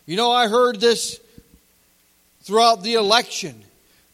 You 0.05 0.17
know, 0.17 0.31
I 0.31 0.47
heard 0.47 0.79
this 0.79 1.19
throughout 2.41 2.83
the 2.83 2.95
election 2.95 3.63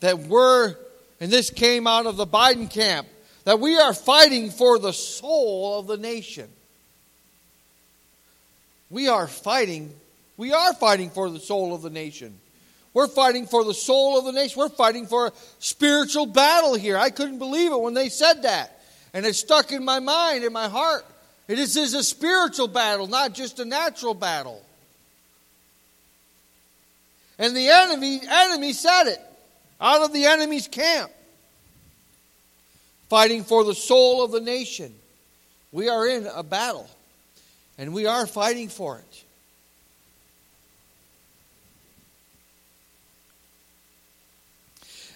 that 0.02 0.20
we're, 0.20 0.76
and 1.20 1.32
this 1.32 1.50
came 1.50 1.88
out 1.88 2.06
of 2.06 2.18
the 2.18 2.28
Biden 2.28 2.70
camp, 2.70 3.08
that 3.46 3.60
we 3.60 3.78
are 3.78 3.94
fighting 3.94 4.52
for 4.52 4.78
the 4.78 4.94
soul 4.94 5.80
of 5.80 5.88
the 5.88 5.98
nation. 5.98 6.50
We 8.90 9.08
are 9.08 9.28
fighting, 9.28 9.94
we 10.36 10.54
are 10.54 10.74
fighting 10.74 11.10
for 11.10 11.30
the 11.30 11.40
soul 11.40 11.74
of 11.74 11.82
the 11.82 11.90
nation. 11.90 12.38
We're 12.98 13.08
fighting 13.08 13.46
for 13.46 13.64
the 13.64 13.76
soul 13.76 14.18
of 14.18 14.26
the 14.26 14.32
nation. 14.32 14.58
We're 14.58 14.70
fighting 14.70 15.06
for 15.06 15.28
a 15.28 15.34
spiritual 15.60 16.26
battle 16.26 16.74
here. 16.74 16.98
I 16.98 17.12
couldn't 17.12 17.38
believe 17.38 17.72
it 17.72 17.80
when 17.80 17.94
they 17.94 18.10
said 18.10 18.42
that. 18.42 18.82
And 19.14 19.24
it 19.24 19.36
stuck 19.36 19.72
in 19.72 19.86
my 19.86 20.00
mind, 20.00 20.44
in 20.44 20.52
my 20.52 20.68
heart. 20.68 21.06
It 21.48 21.60
is, 21.60 21.78
is 21.78 21.94
a 21.94 22.02
spiritual 22.04 22.68
battle, 22.68 23.06
not 23.06 23.34
just 23.34 23.60
a 23.60 23.66
natural 23.66 24.16
battle. 24.16 24.66
And 27.38 27.56
the 27.56 27.70
enemy, 27.70 28.20
enemy 28.28 28.74
said 28.74 29.04
it 29.10 29.20
out 29.80 30.02
of 30.02 30.12
the 30.12 30.26
enemy's 30.26 30.68
camp, 30.68 31.12
fighting 33.10 33.44
for 33.44 33.64
the 33.64 33.76
soul 33.76 34.24
of 34.24 34.32
the 34.32 34.42
nation. 34.42 34.92
We 35.72 35.88
are 35.88 36.08
in 36.08 36.26
a 36.26 36.42
battle, 36.42 36.90
and 37.78 37.94
we 37.94 38.08
are 38.08 38.26
fighting 38.26 38.70
for 38.70 38.98
it. 38.98 39.24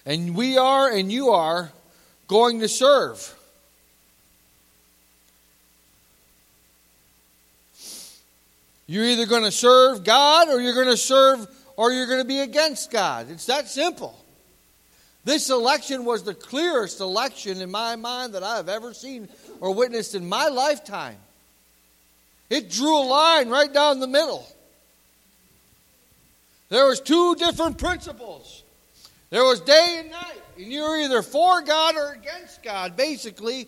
And 0.05 0.35
we 0.35 0.57
are, 0.57 0.89
and 0.89 1.11
you 1.11 1.29
are, 1.29 1.71
going 2.27 2.61
to 2.61 2.67
serve. 2.67 3.35
You're 8.87 9.05
either 9.05 9.25
going 9.25 9.43
to 9.43 9.51
serve 9.51 10.03
God 10.03 10.49
or 10.49 10.59
you're 10.59 10.73
going 10.73 10.87
to 10.87 10.97
serve 10.97 11.47
or 11.77 11.91
you're 11.91 12.07
going 12.07 12.19
to 12.19 12.27
be 12.27 12.39
against 12.39 12.91
God. 12.91 13.29
It's 13.29 13.45
that 13.45 13.67
simple. 13.69 14.17
This 15.23 15.49
election 15.49 16.03
was 16.03 16.23
the 16.23 16.33
clearest 16.33 16.99
election 16.99 17.61
in 17.61 17.69
my 17.69 17.95
mind 17.95 18.33
that 18.33 18.43
I 18.43 18.57
have 18.57 18.69
ever 18.69 18.93
seen 18.93 19.29
or 19.59 19.73
witnessed 19.73 20.15
in 20.15 20.27
my 20.27 20.47
lifetime. 20.47 21.17
It 22.49 22.69
drew 22.69 22.97
a 22.97 23.05
line 23.05 23.49
right 23.49 23.71
down 23.71 23.99
the 23.99 24.07
middle. 24.07 24.45
There 26.69 26.85
was 26.87 26.99
two 26.99 27.35
different 27.35 27.77
principles. 27.77 28.60
There 29.31 29.45
was 29.45 29.61
day 29.61 29.95
and 29.99 30.11
night, 30.11 30.41
and 30.57 30.71
you 30.71 30.81
were 30.81 30.97
either 30.97 31.21
for 31.21 31.61
God 31.61 31.95
or 31.95 32.11
against 32.11 32.61
God, 32.61 32.97
basically. 32.97 33.65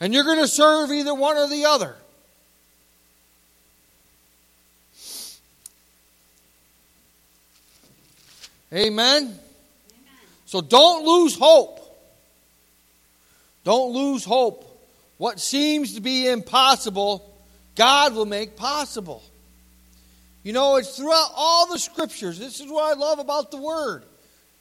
And 0.00 0.12
you're 0.12 0.24
going 0.24 0.40
to 0.40 0.48
serve 0.48 0.90
either 0.90 1.14
one 1.14 1.36
or 1.36 1.48
the 1.48 1.64
other. 1.64 1.94
Amen? 8.72 9.22
Amen? 9.22 9.38
So 10.46 10.60
don't 10.60 11.06
lose 11.06 11.36
hope. 11.36 11.78
Don't 13.62 13.92
lose 13.92 14.24
hope. 14.24 14.68
What 15.18 15.38
seems 15.38 15.94
to 15.94 16.00
be 16.00 16.28
impossible, 16.28 17.32
God 17.76 18.14
will 18.14 18.26
make 18.26 18.56
possible. 18.56 19.22
You 20.42 20.52
know, 20.52 20.76
it's 20.76 20.96
throughout 20.96 21.30
all 21.36 21.66
the 21.66 21.78
scriptures. 21.78 22.38
This 22.38 22.60
is 22.60 22.70
what 22.70 22.96
I 22.96 22.98
love 22.98 23.18
about 23.18 23.50
the 23.50 23.58
Word. 23.58 24.04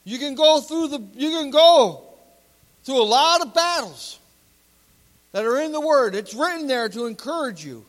You 0.04 0.20
can 0.20 0.36
go 0.36 0.62
through 0.62 0.88
the 0.90 1.04
you 1.14 1.30
can 1.32 1.50
go 1.50 2.04
through 2.84 3.02
a 3.02 3.06
lot 3.06 3.42
of 3.42 3.54
battles 3.54 4.20
that 5.32 5.46
are 5.46 5.60
in 5.60 5.72
the 5.72 5.82
Word. 5.82 6.16
It's 6.16 6.34
written 6.34 6.68
there 6.68 6.90
to 6.90 7.06
encourage 7.06 7.66
you, 7.66 7.86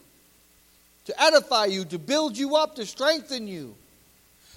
to 1.06 1.22
edify 1.22 1.66
you, 1.66 1.84
to 1.86 1.98
build 1.98 2.36
you 2.36 2.56
up, 2.56 2.76
to 2.76 2.86
strengthen 2.86 3.46
you. 3.46 3.74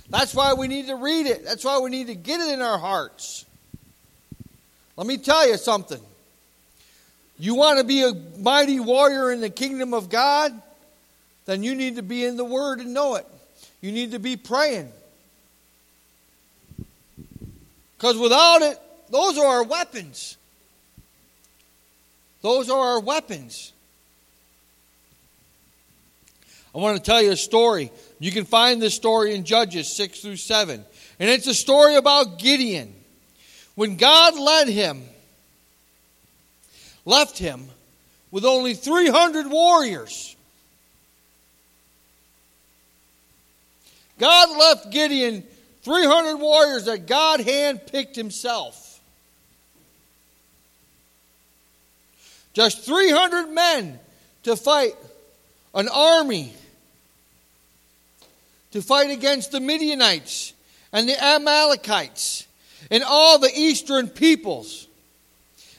That's 0.09 0.35
why 0.35 0.53
we 0.53 0.67
need 0.67 0.87
to 0.87 0.95
read 0.95 1.25
it. 1.25 1.43
That's 1.43 1.63
why 1.63 1.79
we 1.79 1.89
need 1.89 2.07
to 2.07 2.15
get 2.15 2.39
it 2.39 2.53
in 2.53 2.61
our 2.61 2.77
hearts. 2.77 3.45
Let 4.97 5.07
me 5.07 5.17
tell 5.17 5.47
you 5.47 5.57
something. 5.57 5.99
You 7.37 7.55
want 7.55 7.79
to 7.79 7.83
be 7.83 8.03
a 8.03 8.13
mighty 8.39 8.79
warrior 8.79 9.31
in 9.31 9.41
the 9.41 9.49
kingdom 9.49 9.93
of 9.93 10.09
God? 10.09 10.53
Then 11.45 11.63
you 11.63 11.75
need 11.75 11.95
to 11.97 12.01
be 12.01 12.25
in 12.25 12.37
the 12.37 12.45
Word 12.45 12.79
and 12.79 12.93
know 12.93 13.15
it. 13.15 13.27
You 13.81 13.91
need 13.91 14.11
to 14.11 14.19
be 14.19 14.35
praying. 14.35 14.91
Because 17.97 18.17
without 18.17 18.61
it, 18.61 18.79
those 19.09 19.37
are 19.37 19.45
our 19.45 19.63
weapons. 19.63 20.37
Those 22.41 22.69
are 22.69 22.79
our 22.79 22.99
weapons. 22.99 23.73
I 26.73 26.77
want 26.79 26.97
to 26.97 27.03
tell 27.03 27.21
you 27.21 27.31
a 27.31 27.37
story. 27.37 27.91
You 28.19 28.31
can 28.31 28.43
find 28.45 28.81
this 28.81 28.93
story 28.93 29.33
in 29.33 29.45
Judges 29.45 29.95
6 29.95 30.19
through 30.19 30.35
7. 30.35 30.83
And 31.19 31.29
it's 31.29 31.47
a 31.47 31.53
story 31.53 31.95
about 31.95 32.37
Gideon. 32.37 32.93
When 33.75 33.95
God 33.95 34.37
led 34.37 34.67
him, 34.67 35.03
left 37.05 37.37
him 37.37 37.67
with 38.31 38.45
only 38.45 38.73
300 38.73 39.47
warriors. 39.47 40.34
God 44.17 44.57
left 44.57 44.91
Gideon 44.91 45.43
300 45.83 46.37
warriors 46.37 46.85
that 46.85 47.05
God 47.05 47.39
handpicked 47.41 48.15
himself. 48.15 48.99
Just 52.53 52.85
300 52.85 53.47
men 53.47 53.99
to 54.43 54.55
fight 54.55 54.95
an 55.73 55.89
army 55.89 56.53
to 58.75 58.81
fight 58.81 59.09
against 59.09 59.51
the 59.51 59.59
Midianites 59.61 60.51
and 60.91 61.07
the 61.07 61.23
Amalekites 61.23 62.45
and 62.91 63.05
all 63.05 63.39
the 63.39 63.51
eastern 63.55 64.09
peoples. 64.09 64.87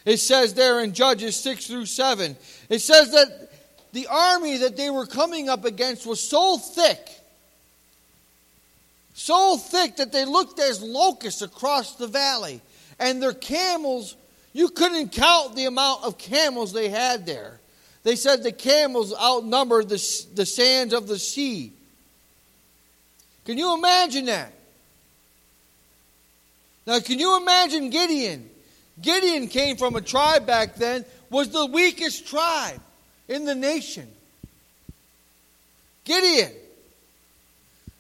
It 0.06 0.16
says 0.16 0.54
there 0.54 0.82
in 0.82 0.94
Judges 0.94 1.36
6 1.36 1.66
through 1.66 1.84
7. 1.84 2.36
It 2.70 2.78
says 2.78 3.12
that 3.12 3.52
the 3.92 4.06
army 4.06 4.56
that 4.58 4.78
they 4.78 4.88
were 4.88 5.04
coming 5.04 5.50
up 5.50 5.66
against 5.66 6.06
was 6.06 6.26
so 6.26 6.56
thick, 6.56 7.10
so 9.18 9.56
thick 9.56 9.96
that 9.96 10.12
they 10.12 10.26
looked 10.26 10.60
as 10.60 10.82
locusts 10.82 11.40
across 11.40 11.96
the 11.96 12.06
valley. 12.06 12.60
And 12.98 13.22
their 13.22 13.32
camels, 13.32 14.14
you 14.52 14.68
couldn't 14.68 15.10
count 15.10 15.56
the 15.56 15.64
amount 15.64 16.04
of 16.04 16.18
camels 16.18 16.74
they 16.74 16.90
had 16.90 17.24
there. 17.24 17.58
They 18.02 18.14
said 18.14 18.42
the 18.42 18.52
camels 18.52 19.14
outnumbered 19.18 19.88
the, 19.88 20.26
the 20.34 20.44
sands 20.44 20.92
of 20.92 21.08
the 21.08 21.18
sea. 21.18 21.72
Can 23.46 23.56
you 23.56 23.74
imagine 23.74 24.26
that? 24.26 24.52
Now, 26.86 27.00
can 27.00 27.18
you 27.18 27.40
imagine 27.40 27.88
Gideon? 27.88 28.50
Gideon 29.00 29.48
came 29.48 29.78
from 29.78 29.96
a 29.96 30.02
tribe 30.02 30.46
back 30.46 30.76
then, 30.76 31.06
was 31.30 31.48
the 31.48 31.64
weakest 31.64 32.28
tribe 32.28 32.80
in 33.28 33.46
the 33.46 33.54
nation. 33.54 34.08
Gideon. 36.04 36.52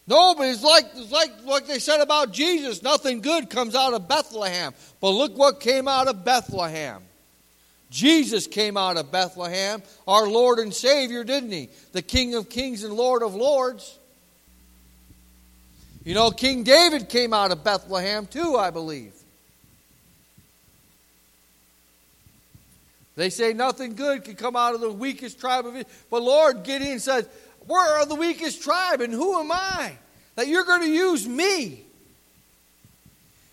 No, 0.08 0.34
but 0.36 0.48
it's 0.48 0.62
like, 0.62 0.84
it's 0.94 1.10
like 1.10 1.32
what 1.42 1.66
they 1.66 1.80
said 1.80 2.00
about 2.00 2.32
Jesus 2.32 2.82
nothing 2.82 3.20
good 3.20 3.50
comes 3.50 3.74
out 3.74 3.92
of 3.92 4.06
Bethlehem. 4.08 4.72
But 5.00 5.10
look 5.10 5.36
what 5.36 5.60
came 5.60 5.88
out 5.88 6.06
of 6.06 6.24
Bethlehem. 6.24 7.02
Jesus 7.90 8.46
came 8.46 8.76
out 8.76 8.96
of 8.96 9.10
Bethlehem, 9.10 9.82
our 10.06 10.28
Lord 10.28 10.58
and 10.58 10.72
Savior, 10.74 11.24
didn't 11.24 11.52
he? 11.52 11.68
The 11.92 12.02
King 12.02 12.34
of 12.34 12.48
Kings 12.48 12.84
and 12.84 12.94
Lord 12.94 13.22
of 13.22 13.34
Lords. 13.34 13.98
You 16.04 16.14
know, 16.14 16.30
King 16.30 16.62
David 16.62 17.08
came 17.08 17.32
out 17.32 17.50
of 17.50 17.64
Bethlehem 17.64 18.26
too, 18.26 18.56
I 18.56 18.70
believe. 18.70 19.12
They 23.16 23.30
say 23.30 23.54
nothing 23.54 23.94
good 23.94 24.24
can 24.24 24.36
come 24.36 24.56
out 24.56 24.74
of 24.74 24.80
the 24.82 24.92
weakest 24.92 25.40
tribe 25.40 25.66
of 25.66 25.74
Israel. 25.74 25.88
But 26.10 26.22
Lord, 26.22 26.64
Gideon 26.64 27.00
says, 27.00 27.26
We're 27.66 28.04
the 28.04 28.14
weakest 28.14 28.62
tribe, 28.62 29.00
and 29.00 29.12
who 29.12 29.38
am 29.38 29.50
I 29.52 29.92
that 30.36 30.48
you're 30.48 30.64
going 30.64 30.82
to 30.82 30.90
use 30.90 31.26
me? 31.26 31.82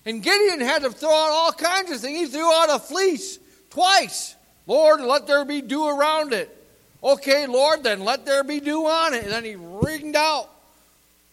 And 0.05 0.21
Gideon 0.21 0.59
had 0.59 0.83
to 0.83 0.91
throw 0.91 1.09
out 1.09 1.31
all 1.31 1.53
kinds 1.53 1.91
of 1.91 2.01
things. 2.01 2.19
He 2.19 2.25
threw 2.27 2.51
out 2.51 2.69
a 2.69 2.79
fleece 2.79 3.39
twice. 3.69 4.35
Lord, 4.67 5.01
let 5.01 5.27
there 5.27 5.45
be 5.45 5.61
dew 5.61 5.87
around 5.87 6.33
it. 6.33 6.55
Okay, 7.03 7.47
Lord, 7.47 7.83
then 7.83 8.01
let 8.01 8.25
there 8.25 8.43
be 8.43 8.59
dew 8.59 8.85
on 8.85 9.13
it. 9.13 9.23
And 9.23 9.31
then 9.31 9.43
he 9.43 9.55
ringed 9.55 10.15
out, 10.15 10.49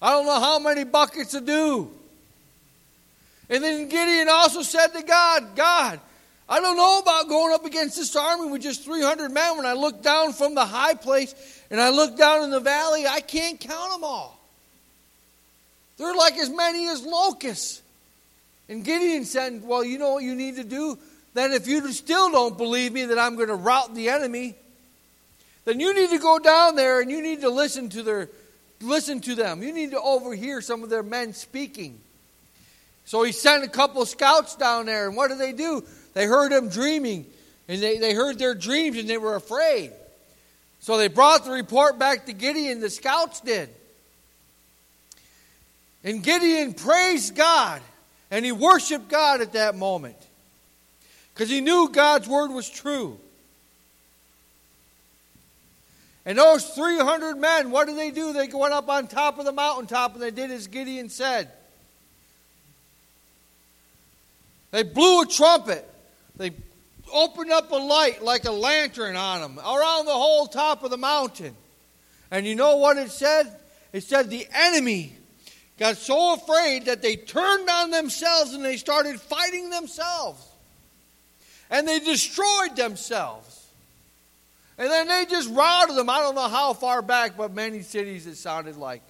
I 0.01 0.11
don't 0.11 0.27
know 0.27 0.41
how 0.41 0.59
many 0.59 0.85
buckets 0.85 1.35
of 1.35 1.47
dew. 1.47 1.91
And 3.49 3.63
then 3.63 3.89
Gideon 3.89 4.29
also 4.29 4.63
said 4.63 4.89
to 4.89 5.03
God, 5.03 5.57
God, 5.57 6.01
I 6.51 6.59
don't 6.59 6.77
know 6.77 6.99
about 6.99 7.29
going 7.29 7.55
up 7.55 7.65
against 7.65 7.97
this 7.97 8.17
army 8.17 8.51
with 8.51 8.61
just 8.61 8.85
300 8.85 9.31
men. 9.31 9.57
When 9.57 9.67
I 9.67 9.75
look 9.75 10.03
down 10.03 10.33
from 10.33 10.57
the 10.57 10.67
high 10.67 10.95
place 10.95 11.33
and 11.71 11.81
I 11.81 11.91
look 11.91 12.19
down 12.19 12.43
in 12.43 12.51
the 12.51 12.59
valley, 12.59 13.07
I 13.07 13.21
can't 13.21 13.61
count 13.61 13.93
them 13.93 14.03
all. 14.03 14.37
They're 15.97 16.15
like 16.15 16.37
as 16.39 16.51
many 16.51 16.89
as 16.89 17.07
locusts. 17.07 17.83
And 18.69 18.85
Gideon 18.85 19.25
said, 19.25 19.63
Well, 19.63 19.85
you 19.85 19.97
know 19.99 20.15
what 20.15 20.25
you 20.25 20.35
need 20.35 20.57
to 20.57 20.65
do? 20.65 20.99
Then, 21.35 21.53
if 21.53 21.69
you 21.69 21.93
still 21.93 22.33
don't 22.33 22.59
believe 22.59 22.93
me 22.93 23.05
that 23.05 23.19
I'm 23.19 23.37
going 23.37 23.49
to 23.49 23.55
rout 23.55 23.95
the 23.95 24.09
enemy, 24.09 24.57
then 25.65 25.79
you 25.79 25.95
need 25.95 26.11
to 26.11 26.19
go 26.19 26.41
down 26.41 26.75
there 26.75 27.01
and 27.01 27.09
you 27.09 27.23
need 27.23 27.43
to 27.43 27.51
listen 27.51 27.89
to 27.91 28.03
their 28.03 28.29
listen 28.81 29.21
to 29.21 29.37
them. 29.37 29.63
You 29.63 29.73
need 29.73 29.93
to 29.93 30.01
overhear 30.01 30.61
some 30.61 30.83
of 30.83 30.91
their 30.91 31.05
men 31.05 31.33
speaking. 31.33 32.01
So 33.05 33.23
he 33.23 33.31
sent 33.31 33.63
a 33.63 33.69
couple 33.69 34.05
scouts 34.07 34.57
down 34.57 34.87
there, 34.87 35.07
and 35.07 35.17
what 35.17 35.29
do 35.29 35.37
they 35.37 35.53
do? 35.53 35.85
They 36.15 36.27
heard 36.27 36.53
him 36.53 36.69
dreaming, 36.69 37.27
and 37.69 37.83
they, 37.83 37.99
they 37.99 38.15
heard 38.15 38.39
their 38.39 38.55
dreams, 38.55 38.97
and 38.97 39.09
they 39.09 39.19
were 39.19 39.37
afraid. 39.37 39.93
So 40.81 40.97
they 40.97 41.09
brought 41.09 41.45
the 41.45 41.51
report 41.51 41.99
back 41.99 42.27
to 42.27 42.33
Gideon, 42.33 42.81
the 42.81 42.91
scouts 42.91 43.41
did. 43.41 43.69
And 46.03 46.23
Gideon 46.23 46.73
praised 46.73 47.35
God, 47.35 47.83
and 48.31 48.45
he 48.45 48.53
worshiped 48.53 49.09
God 49.09 49.41
at 49.41 49.53
that 49.53 49.77
moment 49.77 50.17
because 51.35 51.51
he 51.51 51.61
knew 51.61 51.91
God's 51.91 52.29
word 52.29 52.51
was 52.51 52.69
true. 52.69 53.19
And 56.27 56.37
those 56.39 56.65
300 56.65 57.37
men, 57.37 57.71
what 57.71 57.87
did 57.87 57.97
they 57.97 58.11
do? 58.11 58.33
They 58.33 58.47
went 58.49 58.75
up 58.75 58.89
on 58.89 59.09
top 59.09 59.39
of 59.39 59.45
the 59.45 59.53
mountaintop 59.53 60.15
and 60.15 60.23
they 60.23 60.31
did 60.31 60.51
as 60.51 60.67
Gideon 60.67 61.09
said. 61.09 61.51
They 64.71 64.83
blew 64.83 65.23
a 65.23 65.27
trumpet. 65.27 65.90
They 66.41 66.53
opened 67.13 67.53
up 67.53 67.71
a 67.71 67.77
light 67.77 68.23
like 68.23 68.47
a 68.47 68.51
lantern 68.51 69.15
on 69.15 69.43
them 69.43 69.59
around 69.59 70.07
the 70.07 70.13
whole 70.13 70.47
top 70.47 70.83
of 70.83 70.91
the 70.91 70.97
mountain. 70.97 71.55
And 72.31 72.47
you 72.47 72.55
know 72.55 72.77
what 72.77 72.97
it 72.97 73.11
said? 73.11 73.55
It 73.93 74.05
said 74.05 74.31
the 74.31 74.49
enemy 74.51 75.13
got 75.79 75.99
so 75.99 76.33
afraid 76.33 76.87
that 76.87 77.03
they 77.03 77.17
turned 77.17 77.69
on 77.69 77.91
themselves 77.91 78.55
and 78.55 78.65
they 78.65 78.79
started 78.79 79.21
fighting 79.21 79.69
themselves. 79.69 80.43
And 81.69 81.87
they 81.87 82.01
destroyed 82.01 82.75
themselves. 82.75 83.67
And 84.79 84.91
then 84.91 85.09
they 85.09 85.27
just 85.29 85.51
routed 85.51 85.95
them. 85.95 86.09
I 86.09 86.21
don't 86.21 86.35
know 86.35 86.49
how 86.49 86.73
far 86.73 87.03
back, 87.03 87.37
but 87.37 87.53
many 87.53 87.83
cities 87.83 88.27
it 88.27 88.37
sounded 88.37 88.79
like. 88.79 89.03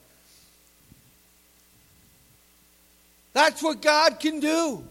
That's 3.34 3.62
what 3.62 3.80
God 3.80 4.18
can 4.18 4.40
do. 4.40 4.84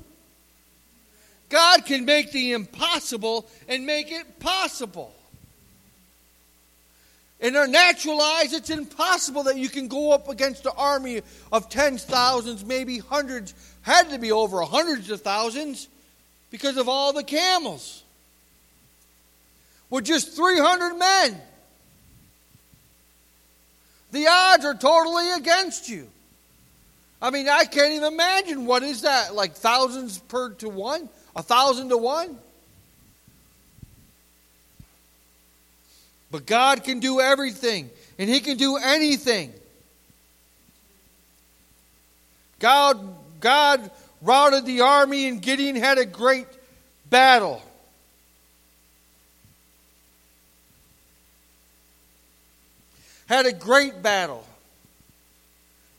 God 1.50 1.86
can 1.86 2.06
make 2.06 2.32
the 2.32 2.54
impossible 2.54 3.48
and 3.68 3.86
make 3.86 4.12
it 4.12 4.40
possible. 4.40 5.14
In 7.40 7.56
our 7.56 7.68
natural 7.68 8.22
eyes, 8.22 8.54
it's 8.54 8.70
impossible 8.70 9.44
that 9.44 9.58
you 9.58 9.70
can 9.70 9.88
go 9.88 10.12
up 10.12 10.28
against 10.28 10.66
an 10.66 10.74
army 10.78 11.22
of 11.52 11.70
tens, 11.70 12.04
thousands, 12.04 12.66
maybe 12.66 13.00
hundreds, 13.00 13.54
had 13.82 14.10
to 14.10 14.20
be 14.20 14.32
over 14.32 14.62
hundreds 14.62 15.10
of 15.10 15.22
thousands 15.22 15.88
because 16.52 16.78
of 16.78 16.90
all 16.90 17.14
the 17.14 17.24
camels. 17.24 18.04
With 19.90 20.06
just 20.06 20.36
300 20.36 20.96
men. 20.96 21.42
The 24.12 24.28
odds 24.28 24.66
are 24.66 24.76
totally 24.76 25.32
against 25.32 25.88
you. 25.88 26.10
I 27.22 27.32
mean, 27.32 27.48
I 27.48 27.66
can't 27.66 27.94
even 27.94 28.14
imagine 28.14 28.66
what 28.66 28.84
is 28.84 29.02
that, 29.02 29.34
like 29.34 29.54
thousands 29.54 30.20
per 30.20 30.52
to 30.56 30.70
one? 30.70 31.10
A 31.36 31.44
thousand 31.44 31.90
to 31.90 31.98
one? 31.98 32.38
But 36.32 36.46
God 36.46 36.84
can 36.84 37.00
do 37.00 37.20
everything, 37.20 37.90
and 38.18 38.30
He 38.30 38.40
can 38.40 38.58
do 38.58 38.78
anything. 38.78 39.54
God, 42.60 43.00
God 43.40 43.90
routed 44.22 44.66
the 44.66 44.82
army, 44.82 45.28
and 45.28 45.42
Gideon 45.42 45.76
had 45.76 45.98
a 45.98 46.06
great 46.06 46.48
battle. 47.10 47.62
Had 53.28 53.46
a 53.46 53.54
great 53.54 54.02
battle. 54.02 54.46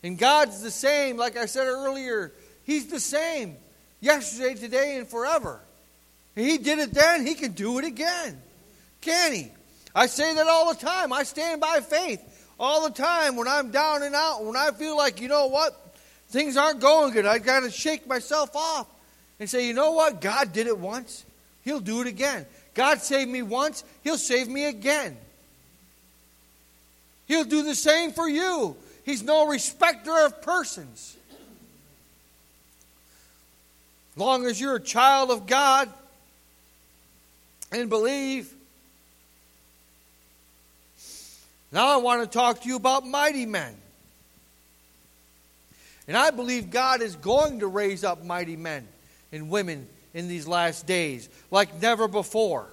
And 0.03 0.19
God's 0.19 0.63
the 0.63 0.71
same, 0.71 1.17
like 1.17 1.37
I 1.37 1.47
said 1.47 1.67
earlier, 1.67 2.33
He's 2.65 2.87
the 2.87 3.01
same 3.01 3.57
yesterday, 4.01 4.55
today, 4.55 4.97
and 4.97 5.07
forever. 5.07 5.61
He 6.35 6.59
did 6.59 6.79
it 6.79 6.93
then, 6.93 7.27
he 7.27 7.35
can 7.35 7.53
do 7.53 7.79
it 7.79 7.85
again. 7.85 8.41
Can 9.01 9.33
he? 9.33 9.51
I 9.95 10.07
say 10.07 10.35
that 10.35 10.47
all 10.47 10.73
the 10.73 10.79
time. 10.79 11.13
I 11.13 11.25
stand 11.25 11.61
by 11.61 11.81
faith 11.81 12.21
all 12.59 12.87
the 12.87 12.95
time 12.95 13.37
when 13.37 13.49
I'm 13.49 13.71
down 13.71 14.03
and 14.03 14.15
out, 14.15 14.45
when 14.45 14.57
I 14.57 14.71
feel 14.71 14.97
like, 14.97 15.21
you 15.21 15.29
know 15.29 15.47
what, 15.47 15.73
things 16.29 16.57
aren't 16.57 16.81
going 16.81 17.13
good. 17.13 17.25
I've 17.25 17.45
got 17.45 17.61
to 17.61 17.71
shake 17.71 18.07
myself 18.07 18.55
off 18.55 18.87
and 19.41 19.49
say, 19.49 19.67
you 19.67 19.73
know 19.73 19.93
what, 19.93 20.21
God 20.21 20.53
did 20.53 20.67
it 20.67 20.79
once, 20.79 21.25
he'll 21.65 21.81
do 21.81 22.03
it 22.03 22.07
again. 22.07 22.45
God 22.75 23.01
saved 23.01 23.31
me 23.31 23.43
once, 23.43 23.83
he'll 24.05 24.19
save 24.19 24.47
me 24.47 24.67
again. 24.67 25.17
He'll 27.27 27.45
do 27.45 27.63
the 27.63 27.75
same 27.75 28.13
for 28.13 28.29
you. 28.29 28.77
He's 29.05 29.23
no 29.23 29.47
respecter 29.47 30.27
of 30.27 30.43
persons 30.43 31.17
long 34.21 34.47
as 34.47 34.61
you're 34.61 34.77
a 34.77 34.81
child 34.81 35.31
of 35.31 35.47
God 35.47 35.89
and 37.73 37.89
believe. 37.89 38.53
Now 41.73 41.89
I 41.89 41.97
want 41.97 42.23
to 42.23 42.29
talk 42.29 42.63
to 42.63 42.69
you 42.69 42.77
about 42.77 43.07
mighty 43.07 43.47
men. 43.47 43.75
And 46.07 46.17
I 46.17 46.31
believe 46.31 46.71
God 46.71 47.03
is 47.03 47.15
going 47.17 47.61
to 47.61 47.69
raise 47.69 48.03
up 48.03 48.25
mighty 48.25 48.57
men 48.57 48.87
and 49.33 49.49
women 49.49 49.89
in 50.13 50.29
these 50.29 50.47
last 50.47 50.87
days 50.87 51.29
like 51.51 51.81
never 51.81 52.09
before. 52.09 52.67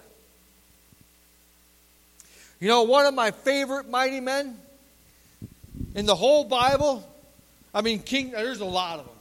You 2.60 2.68
know, 2.68 2.84
one 2.84 3.06
of 3.06 3.14
my 3.14 3.30
favorite 3.32 3.88
mighty 3.90 4.20
men 4.20 4.58
in 5.94 6.08
the 6.08 6.16
whole 6.16 6.44
Bible, 6.44 7.08
I 7.74 7.82
mean, 7.82 8.00
King, 8.00 8.32
there's 8.32 8.62
a 8.62 8.66
lot 8.66 9.00
of 9.00 9.06
them. 9.06 9.16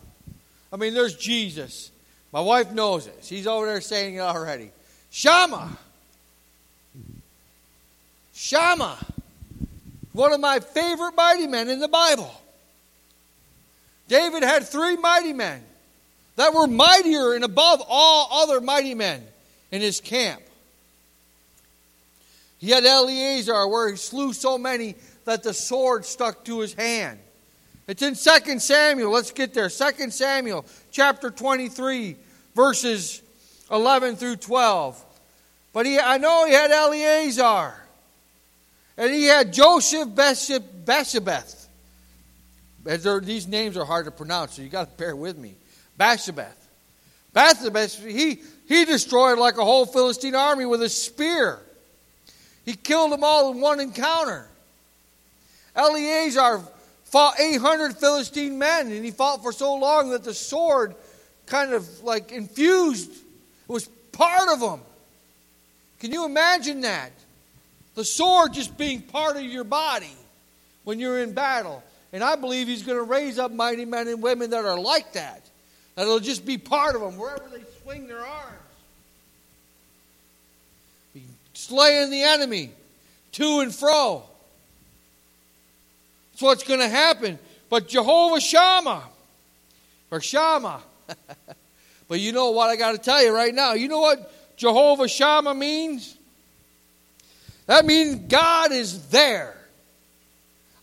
I 0.73 0.77
mean, 0.77 0.95
there's 0.95 1.15
Jesus. 1.15 1.91
My 2.33 2.41
wife 2.41 2.73
knows 2.73 3.07
it. 3.07 3.19
She's 3.23 3.47
over 3.47 3.67
there 3.67 3.81
saying 3.81 4.17
it 4.17 4.21
already. 4.21 4.71
Shammah. 5.11 5.79
Shammah. 8.35 8.99
One 10.13 10.33
of 10.33 10.41
my 10.41 10.61
favorite 10.61 11.13
mighty 11.17 11.47
men 11.47 11.69
in 11.69 11.79
the 11.79 11.89
Bible. 11.89 12.31
David 14.09 14.43
had 14.43 14.67
three 14.67 14.97
mighty 14.97 15.33
men 15.33 15.63
that 16.37 16.55
were 16.55 16.67
mightier 16.67 17.35
and 17.35 17.45
above 17.45 17.83
all 17.89 18.43
other 18.43 18.61
mighty 18.61 18.95
men 18.95 19.27
in 19.71 19.81
his 19.81 20.01
camp. 20.01 20.43
He 22.59 22.71
had 22.71 22.85
Eleazar, 22.85 23.67
where 23.69 23.91
he 23.91 23.97
slew 23.97 24.33
so 24.33 24.57
many 24.57 24.95
that 25.25 25.43
the 25.43 25.53
sword 25.53 26.05
stuck 26.05 26.45
to 26.45 26.61
his 26.61 26.73
hand. 26.75 27.19
It's 27.87 28.03
in 28.03 28.15
2 28.15 28.59
Samuel. 28.59 29.13
Let's 29.13 29.31
get 29.31 29.55
there. 29.55 29.69
2 29.69 30.11
Samuel 30.11 30.65
chapter 30.91 31.31
23, 31.31 32.17
verses 32.55 33.23
11 33.71 34.17
through 34.17 34.37
12. 34.37 35.05
But 35.73 35.87
he, 35.87 35.99
I 35.99 36.19
know 36.19 36.47
he 36.47 36.53
had 36.53 36.71
Eleazar. 36.71 37.75
And 38.97 39.13
he 39.13 39.27
had 39.27 39.53
Joseph 39.53 40.09
Beshebeth. 40.09 41.67
these 43.23 43.47
names 43.47 43.77
are 43.77 43.85
hard 43.85 44.07
to 44.07 44.11
pronounce, 44.11 44.55
so 44.55 44.63
you 44.63 44.69
got 44.69 44.91
to 44.91 44.97
bear 44.97 45.15
with 45.15 45.37
me. 45.37 45.55
Bashabeth. 46.01 46.55
Bashabeth, 47.35 48.11
he, 48.11 48.41
he 48.67 48.85
destroyed 48.87 49.39
like 49.39 49.59
a 49.59 49.65
whole 49.65 49.85
Philistine 49.85 50.35
army 50.35 50.65
with 50.65 50.83
a 50.83 50.89
spear. 50.89 51.61
He 52.65 52.75
killed 52.75 53.13
them 53.13 53.23
all 53.23 53.53
in 53.53 53.61
one 53.61 53.79
encounter. 53.79 54.49
Eleazar 55.75 56.63
fought 57.17 57.41
800 57.41 57.97
Philistine 57.97 58.59
men, 58.59 58.93
and 58.93 59.03
he 59.03 59.11
fought 59.11 59.43
for 59.43 59.51
so 59.51 59.77
long 59.77 60.11
that 60.11 60.23
the 60.23 60.35
sword 60.35 60.95
kind 61.47 61.73
of 61.73 62.03
like 62.03 62.31
infused, 62.31 63.11
was 63.67 63.87
part 64.13 64.51
of 64.51 64.61
him. 64.61 64.81
Can 65.99 66.13
you 66.13 66.27
imagine 66.27 66.83
that? 66.83 67.13
The 67.95 68.05
sword 68.05 68.53
just 68.53 68.77
being 68.77 69.01
part 69.01 69.39
of 69.39 69.45
your 69.45 69.65
body 69.65 70.13
when 70.85 71.01
you're 71.01 71.23
in 71.23 71.33
battle. 71.33 71.83
And 72.13 72.23
I 72.23 72.37
believe 72.37 72.69
he's 72.69 72.83
going 72.83 72.99
to 72.99 73.05
raise 73.05 73.39
up 73.39 73.51
mighty 73.51 73.87
men 73.87 74.09
and 74.09 74.23
women 74.23 74.51
that 74.51 74.67
are 74.67 74.79
like 74.79 75.15
that. 75.15 75.41
That'll 75.95 76.21
just 76.21 76.45
be 76.45 76.59
part 76.59 76.97
of 76.97 77.01
them 77.01 77.17
wherever 77.17 77.49
they 77.49 77.63
swing 77.83 78.09
their 78.09 78.27
arms. 78.27 78.59
Be 81.15 81.23
Slaying 81.55 82.11
the 82.11 82.25
enemy 82.25 82.73
to 83.33 83.61
and 83.61 83.75
fro. 83.75 84.23
That's 86.37 86.43
what's 86.43 86.65
going 86.65 86.81
to 86.81 86.89
happen. 86.89 87.39
But 87.71 87.89
Jehovah 87.89 88.43
Shammah, 88.43 89.05
or 90.11 90.21
Shammah, 90.21 90.83
but 92.09 92.21
you 92.21 92.33
know 92.33 92.51
what 92.51 92.69
I 92.69 92.77
got 92.77 92.93
to 92.93 92.99
tell 92.99 93.25
you 93.25 93.35
right 93.35 93.55
now? 93.55 93.73
You 93.73 93.89
know 93.89 94.01
what 94.01 94.59
Jehovah 94.59 95.09
Shammah 95.09 95.55
means? 95.55 96.15
That 97.65 97.87
means 97.87 98.17
God 98.29 98.71
is 98.71 99.09
there. 99.09 99.57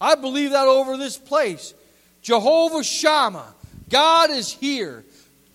I 0.01 0.15
believe 0.15 0.49
that 0.49 0.67
over 0.67 0.97
this 0.97 1.19
place. 1.19 1.75
Jehovah 2.23 2.83
Shammah. 2.83 3.53
God 3.91 4.31
is 4.31 4.51
here. 4.51 5.05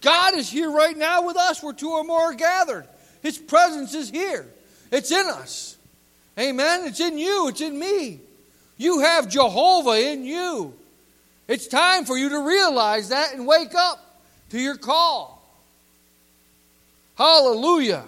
God 0.00 0.34
is 0.34 0.48
here 0.48 0.70
right 0.70 0.96
now 0.96 1.26
with 1.26 1.36
us 1.36 1.60
where 1.60 1.72
two 1.72 1.90
or 1.90 2.04
more 2.04 2.30
are 2.30 2.34
gathered. 2.34 2.86
His 3.20 3.36
presence 3.36 3.94
is 3.94 4.10
here. 4.10 4.46
It's 4.92 5.10
in 5.10 5.26
us. 5.26 5.76
Amen. 6.38 6.86
It's 6.86 7.00
in 7.00 7.18
you. 7.18 7.48
It's 7.48 7.60
in 7.60 7.76
me. 7.76 8.20
You 8.78 9.00
have 9.00 9.28
Jehovah 9.28 10.00
in 10.00 10.24
you. 10.24 10.72
It's 11.48 11.66
time 11.66 12.04
for 12.04 12.16
you 12.16 12.28
to 12.30 12.40
realize 12.40 13.08
that 13.08 13.34
and 13.34 13.46
wake 13.46 13.74
up 13.74 14.22
to 14.50 14.58
your 14.58 14.76
call. 14.76 15.42
Hallelujah. 17.16 18.04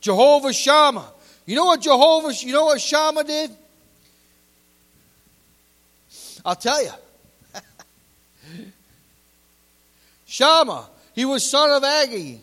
Jehovah 0.00 0.52
Shammah. 0.52 1.12
You 1.46 1.56
know 1.56 1.64
what 1.64 1.80
Jehovah, 1.80 2.34
you 2.34 2.52
know 2.52 2.66
what 2.66 2.80
Shammah 2.80 3.24
did? 3.24 3.50
I'll 6.44 6.54
tell 6.54 6.82
you. 6.82 6.90
Shammah, 10.26 10.88
he 11.14 11.24
was 11.24 11.48
son 11.48 11.70
of 11.70 11.82
Agee, 11.82 12.38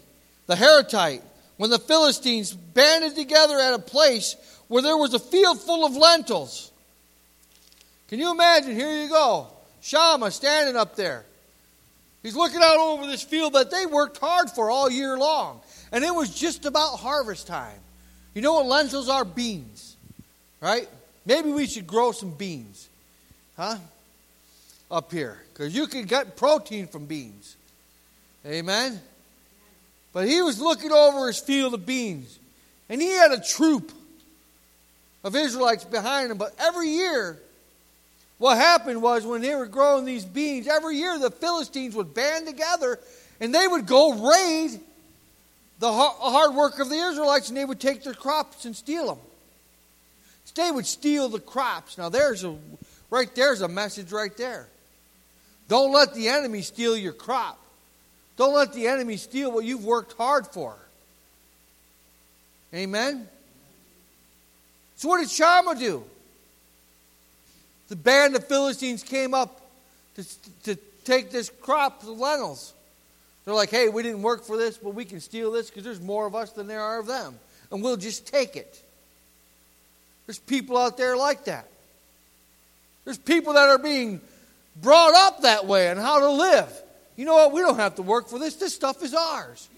the 0.48 0.56
Haratite, 0.56 1.22
when 1.58 1.70
the 1.70 1.80
Philistines 1.80 2.54
banded 2.54 3.16
together 3.16 3.60
at 3.60 3.74
a 3.74 3.80
place 3.80 4.36
where 4.68 4.82
there 4.82 4.98
was 4.98 5.14
a 5.14 5.20
field 5.20 5.60
full 5.60 5.86
of 5.86 5.96
lentils. 5.96 6.72
Can 8.08 8.20
you 8.20 8.32
imagine? 8.32 8.76
Here 8.76 9.04
you 9.04 9.10
go. 9.10 9.48
Shammah 9.82 10.32
standing 10.32 10.76
up 10.76 10.96
there. 10.96 11.26
He's 12.22 12.36
looking 12.36 12.62
out 12.64 12.78
over 12.78 13.06
this 13.06 13.22
field 13.22 13.54
that 13.54 13.70
they 13.70 13.86
worked 13.86 14.18
hard 14.18 14.50
for 14.50 14.72
all 14.72 14.90
year 14.90 15.18
long. 15.18 15.60
And 15.92 16.04
it 16.04 16.14
was 16.14 16.34
just 16.34 16.66
about 16.66 16.98
harvest 16.98 17.48
time. 17.48 17.80
You 18.34 18.42
know 18.42 18.54
what 18.54 18.66
lentils 18.66 19.10
are? 19.10 19.26
Beans. 19.26 19.96
Right? 20.62 20.88
Maybe 21.26 21.52
we 21.52 21.68
should 21.68 21.86
grow 21.86 22.12
some 22.14 22.32
beans. 22.32 22.88
Huh? 23.58 23.78
Up 24.90 25.12
here. 25.12 25.38
Because 25.54 25.76
you 25.76 25.88
can 25.88 26.06
get 26.06 26.38
protein 26.38 26.88
from 26.88 27.06
beans. 27.06 27.56
Amen? 28.46 29.00
But 30.14 30.28
he 30.28 30.42
was 30.42 30.62
looking 30.62 30.92
over 30.92 31.28
his 31.28 31.40
field 31.40 31.74
of 31.74 31.86
beans. 31.86 32.40
And 32.88 33.02
he 33.02 33.10
had 33.10 33.32
a 33.32 33.42
troop 33.42 33.92
of 35.24 35.36
Israelites 35.36 35.84
behind 35.84 36.32
him. 36.32 36.38
But 36.38 36.54
every 36.60 36.90
year, 36.90 37.40
what 38.38 38.58
happened 38.58 39.02
was 39.02 39.26
when 39.26 39.42
they 39.42 39.56
were 39.56 39.66
growing 39.66 40.06
these 40.06 40.26
beans, 40.26 40.68
every 40.68 40.98
year 40.98 41.18
the 41.18 41.32
Philistines 41.32 41.96
would 41.96 42.14
band 42.14 42.46
together 42.48 43.00
and 43.40 43.54
they 43.54 43.68
would 43.68 43.88
go 43.88 44.30
raid 44.32 44.80
the 45.80 45.92
hard 45.92 46.56
work 46.56 46.80
of 46.80 46.90
the 46.90 46.96
Israelites 46.96 47.50
and 47.50 47.58
they 47.58 47.66
would 47.66 47.80
take 47.80 48.04
their 48.04 48.14
crops 48.14 48.66
and 48.66 48.76
steal 48.76 49.08
them. 49.08 49.18
They 50.56 50.70
would 50.70 50.86
steal 50.86 51.30
the 51.30 51.40
crops. 51.40 51.98
Now 51.98 52.10
there's 52.10 52.44
a 52.44 52.56
right 53.10 53.34
there's 53.34 53.62
a 53.62 53.68
message 53.68 54.12
right 54.12 54.36
there. 54.38 54.68
Don't 55.68 55.92
let 55.92 56.14
the 56.14 56.30
enemy 56.30 56.62
steal 56.62 56.96
your 56.96 57.14
crop. 57.14 57.60
Don't 58.38 58.54
let 58.54 58.74
the 58.74 58.88
enemy 58.88 59.18
steal 59.18 59.52
what 59.52 59.66
you've 59.66 59.86
worked 59.86 60.14
hard 60.14 60.48
for. 60.48 60.76
Amen. 62.74 63.28
So 64.96 65.10
what 65.10 65.20
did 65.20 65.30
Shammah 65.30 65.76
do? 65.76 66.04
The 67.90 67.96
band 67.96 68.36
of 68.36 68.48
Philistines 68.48 69.04
came 69.04 69.34
up 69.34 69.62
to, 70.16 70.26
to 70.64 70.76
take 71.04 71.30
this 71.30 71.52
crop, 71.62 72.02
the 72.02 72.12
lentils. 72.12 72.74
They're 73.46 73.54
like, 73.54 73.70
hey, 73.70 73.90
we 73.90 74.04
didn't 74.04 74.22
work 74.22 74.46
for 74.46 74.58
this, 74.58 74.78
but 74.78 74.96
we 74.96 75.06
can 75.06 75.20
steal 75.20 75.52
this 75.52 75.70
because 75.70 75.84
there's 75.84 76.02
more 76.02 76.26
of 76.26 76.34
us 76.34 76.52
than 76.52 76.68
there 76.68 76.82
are 76.82 77.00
of 77.00 77.08
them. 77.08 77.38
And 77.72 77.84
we'll 77.84 77.98
just 77.98 78.26
take 78.26 78.56
it. 78.56 78.82
There's 80.26 80.40
people 80.40 80.78
out 80.78 80.98
there 80.98 81.18
like 81.18 81.46
that. 81.46 81.68
There's 83.04 83.18
people 83.18 83.54
that 83.54 83.68
are 83.68 83.78
being 83.78 84.22
brought 84.82 85.14
up 85.14 85.42
that 85.42 85.66
way 85.66 85.90
and 85.90 86.00
how 86.00 86.20
to 86.20 86.32
live. 86.32 86.83
You 87.16 87.26
know 87.26 87.34
what? 87.34 87.52
We 87.52 87.62
don't 87.62 87.78
have 87.78 87.96
to 87.96 88.02
work 88.02 88.30
for 88.30 88.40
this. 88.40 88.56
This 88.56 88.74
stuff 88.74 89.04
is 89.04 89.14
ours. 89.14 89.70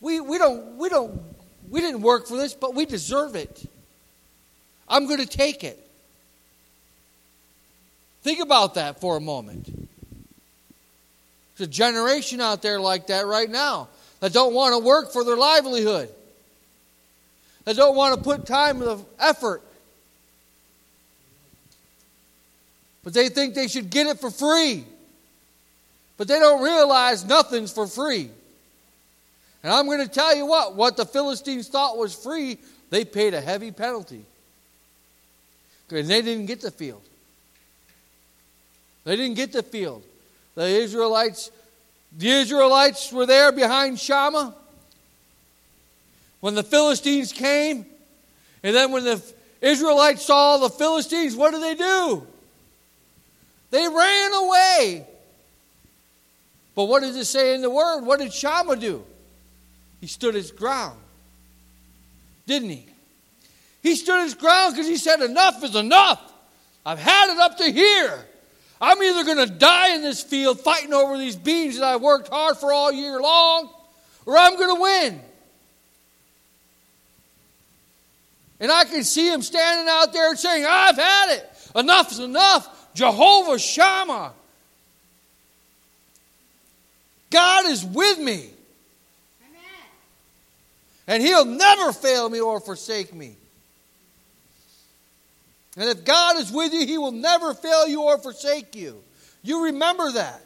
We, 0.00 0.20
we 0.20 0.38
don't 0.38 0.76
we 0.76 0.88
don't 0.88 1.22
we 1.70 1.80
didn't 1.80 2.02
work 2.02 2.26
for 2.26 2.36
this, 2.36 2.54
but 2.54 2.74
we 2.74 2.86
deserve 2.86 3.36
it. 3.36 3.64
I'm 4.88 5.06
going 5.06 5.20
to 5.20 5.26
take 5.26 5.64
it. 5.64 5.80
Think 8.22 8.40
about 8.40 8.74
that 8.74 9.00
for 9.00 9.16
a 9.16 9.20
moment. 9.20 9.66
There's 11.56 11.68
a 11.68 11.70
generation 11.70 12.40
out 12.40 12.62
there 12.62 12.80
like 12.80 13.06
that 13.08 13.26
right 13.26 13.48
now 13.48 13.88
that 14.20 14.32
don't 14.32 14.54
want 14.54 14.72
to 14.72 14.78
work 14.78 15.12
for 15.12 15.24
their 15.24 15.36
livelihood, 15.36 16.08
that 17.64 17.76
don't 17.76 17.96
want 17.96 18.16
to 18.16 18.22
put 18.22 18.46
time 18.46 18.82
and 18.82 19.04
effort. 19.18 19.62
But 23.02 23.12
they 23.12 23.28
think 23.28 23.54
they 23.54 23.68
should 23.68 23.90
get 23.90 24.06
it 24.06 24.18
for 24.18 24.30
free. 24.30 24.84
But 26.16 26.28
they 26.28 26.38
don't 26.38 26.62
realize 26.62 27.24
nothing's 27.24 27.72
for 27.72 27.86
free. 27.86 28.30
And 29.62 29.72
I'm 29.72 29.86
going 29.86 30.00
to 30.00 30.08
tell 30.08 30.36
you 30.36 30.46
what, 30.46 30.76
what 30.76 30.96
the 30.96 31.06
Philistines 31.06 31.68
thought 31.68 31.96
was 31.96 32.14
free, 32.14 32.58
they 32.90 33.04
paid 33.04 33.34
a 33.34 33.40
heavy 33.40 33.72
penalty. 33.72 34.24
Because 35.88 36.06
they 36.06 36.22
didn't 36.22 36.46
get 36.46 36.60
the 36.60 36.70
field. 36.70 37.02
They 39.04 39.16
didn't 39.16 39.36
get 39.36 39.52
the 39.52 39.62
field. 39.62 40.02
The 40.54 40.66
Israelites, 40.66 41.50
the 42.16 42.28
Israelites 42.28 43.12
were 43.12 43.26
there 43.26 43.52
behind 43.52 43.98
Shammah. 43.98 44.54
When 46.40 46.54
the 46.54 46.62
Philistines 46.62 47.32
came, 47.32 47.86
and 48.62 48.74
then 48.74 48.92
when 48.92 49.04
the 49.04 49.22
Israelites 49.60 50.24
saw 50.24 50.58
the 50.58 50.68
Philistines, 50.68 51.34
what 51.34 51.52
did 51.52 51.62
they 51.62 51.74
do? 51.74 52.26
They 53.70 53.88
ran 53.88 54.32
away. 54.34 55.06
But 56.74 56.84
what 56.84 57.02
does 57.02 57.16
it 57.16 57.26
say 57.26 57.54
in 57.54 57.62
the 57.62 57.70
word? 57.70 58.02
What 58.02 58.20
did 58.20 58.32
Shammah 58.32 58.76
do? 58.76 59.04
He 60.00 60.06
stood 60.06 60.34
his 60.34 60.50
ground. 60.50 60.98
Didn't 62.46 62.70
he? 62.70 62.86
He 63.82 63.96
stood 63.96 64.22
his 64.22 64.34
ground 64.34 64.74
because 64.74 64.88
he 64.88 64.96
said, 64.96 65.20
Enough 65.20 65.62
is 65.62 65.76
enough. 65.76 66.32
I've 66.84 66.98
had 66.98 67.32
it 67.32 67.38
up 67.38 67.58
to 67.58 67.70
here. 67.70 68.24
I'm 68.80 69.02
either 69.02 69.24
going 69.24 69.48
to 69.48 69.54
die 69.54 69.94
in 69.94 70.02
this 70.02 70.22
field 70.22 70.60
fighting 70.60 70.92
over 70.92 71.16
these 71.16 71.36
beans 71.36 71.78
that 71.78 71.84
I 71.84 71.96
worked 71.96 72.28
hard 72.28 72.56
for 72.58 72.72
all 72.72 72.92
year 72.92 73.20
long, 73.20 73.70
or 74.26 74.36
I'm 74.36 74.56
going 74.56 74.76
to 74.76 74.82
win. 74.82 75.20
And 78.60 78.70
I 78.70 78.84
can 78.84 79.04
see 79.04 79.32
him 79.32 79.42
standing 79.42 79.88
out 79.88 80.12
there 80.12 80.34
saying, 80.36 80.64
I've 80.68 80.96
had 80.96 81.36
it. 81.36 81.50
Enough 81.76 82.12
is 82.12 82.18
enough. 82.18 82.94
Jehovah 82.94 83.58
Shammah. 83.58 84.32
God 87.34 87.66
is 87.66 87.84
with 87.84 88.18
me. 88.20 88.48
Amen. 89.42 89.60
And 91.08 91.20
he'll 91.20 91.44
never 91.44 91.92
fail 91.92 92.30
me 92.30 92.40
or 92.40 92.60
forsake 92.60 93.12
me. 93.12 93.34
And 95.76 95.88
if 95.88 96.04
God 96.04 96.36
is 96.36 96.52
with 96.52 96.72
you, 96.72 96.86
He 96.86 96.96
will 96.96 97.10
never 97.10 97.52
fail 97.52 97.88
you 97.88 98.02
or 98.02 98.18
forsake 98.18 98.76
you. 98.76 99.02
You 99.42 99.64
remember 99.64 100.12
that. 100.12 100.42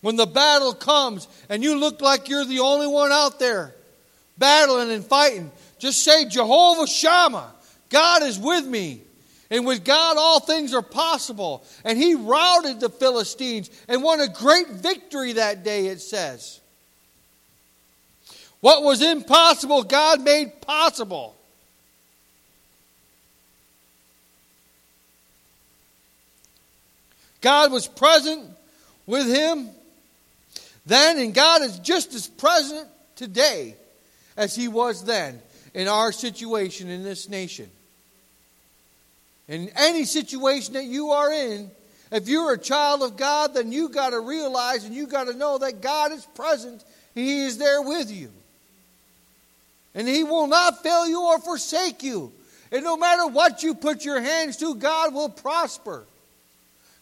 When 0.00 0.16
the 0.16 0.26
battle 0.26 0.74
comes 0.74 1.28
and 1.48 1.62
you 1.62 1.78
look 1.78 2.00
like 2.00 2.28
you're 2.28 2.44
the 2.44 2.58
only 2.58 2.88
one 2.88 3.12
out 3.12 3.38
there 3.38 3.72
battling 4.36 4.90
and 4.90 5.04
fighting, 5.04 5.52
just 5.78 6.02
say, 6.02 6.24
Jehovah 6.24 6.88
Shammah, 6.88 7.52
God 7.90 8.24
is 8.24 8.40
with 8.40 8.66
me. 8.66 9.02
And 9.52 9.66
with 9.66 9.84
God, 9.84 10.16
all 10.16 10.40
things 10.40 10.72
are 10.72 10.80
possible. 10.80 11.62
And 11.84 11.98
he 11.98 12.14
routed 12.14 12.80
the 12.80 12.88
Philistines 12.88 13.70
and 13.86 14.02
won 14.02 14.18
a 14.20 14.26
great 14.26 14.68
victory 14.68 15.34
that 15.34 15.62
day, 15.62 15.88
it 15.88 16.00
says. 16.00 16.58
What 18.60 18.82
was 18.82 19.02
impossible, 19.02 19.82
God 19.82 20.22
made 20.22 20.62
possible. 20.62 21.36
God 27.42 27.72
was 27.72 27.86
present 27.86 28.48
with 29.04 29.26
him 29.26 29.68
then, 30.86 31.18
and 31.18 31.34
God 31.34 31.60
is 31.60 31.78
just 31.80 32.14
as 32.14 32.26
present 32.26 32.88
today 33.16 33.76
as 34.34 34.56
he 34.56 34.68
was 34.68 35.04
then 35.04 35.42
in 35.74 35.88
our 35.88 36.10
situation 36.10 36.88
in 36.88 37.02
this 37.02 37.28
nation. 37.28 37.68
In 39.52 39.70
any 39.76 40.06
situation 40.06 40.72
that 40.74 40.86
you 40.86 41.10
are 41.10 41.30
in, 41.30 41.70
if 42.10 42.26
you're 42.26 42.54
a 42.54 42.58
child 42.58 43.02
of 43.02 43.18
God, 43.18 43.52
then 43.52 43.70
you 43.70 43.90
got 43.90 44.10
to 44.10 44.20
realize 44.20 44.84
and 44.84 44.94
you 44.94 45.06
got 45.06 45.24
to 45.24 45.34
know 45.34 45.58
that 45.58 45.82
God 45.82 46.10
is 46.10 46.24
present. 46.34 46.82
He 47.14 47.44
is 47.44 47.58
there 47.58 47.82
with 47.82 48.10
you. 48.10 48.30
And 49.94 50.08
He 50.08 50.24
will 50.24 50.46
not 50.46 50.82
fail 50.82 51.06
you 51.06 51.22
or 51.22 51.38
forsake 51.38 52.02
you. 52.02 52.32
And 52.70 52.82
no 52.82 52.96
matter 52.96 53.26
what 53.26 53.62
you 53.62 53.74
put 53.74 54.06
your 54.06 54.22
hands 54.22 54.56
to, 54.56 54.74
God 54.74 55.12
will 55.12 55.28
prosper. 55.28 56.06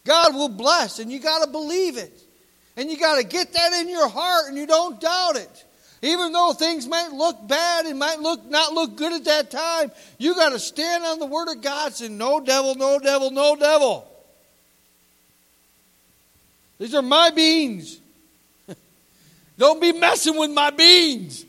God 0.05 0.35
will 0.35 0.49
bless, 0.49 0.99
and 0.99 1.13
you 1.13 1.21
got 1.21 1.45
to 1.45 1.51
believe 1.53 1.99
it. 1.99 2.21
And 2.77 2.91
you 2.91 2.99
got 2.99 3.19
to 3.19 3.25
get 3.25 3.53
that 3.53 3.75
in 3.75 3.89
your 3.89 4.09
heart, 4.09 4.49
and 4.49 4.57
you 4.57 4.67
don't 4.67 5.01
doubt 5.01 5.37
it. 5.37 5.65
Even 6.03 6.33
though 6.33 6.55
things 6.55 6.87
might 6.87 7.13
look 7.13 7.47
bad 7.47 7.85
and 7.85 7.99
might 7.99 8.21
look 8.21 8.45
not 8.47 8.73
look 8.73 8.97
good 8.97 9.13
at 9.13 9.25
that 9.25 9.51
time, 9.51 9.93
you 10.19 10.35
got 10.35 10.51
to 10.51 10.59
stand 10.59 11.05
on 11.05 11.19
the 11.19 11.27
word 11.27 11.49
of 11.49 11.61
God 11.61 11.95
saying, 11.95 12.17
No 12.17 12.41
devil, 12.41 12.75
no 12.75 12.99
devil, 12.99 13.31
no 13.31 13.55
devil. 13.55 14.07
These 16.79 16.95
are 16.95 17.03
my 17.03 17.29
beans. 17.31 18.01
Don't 19.59 19.81
be 19.81 19.93
messing 19.93 20.39
with 20.39 20.51
my 20.51 20.71
beans. 20.71 21.45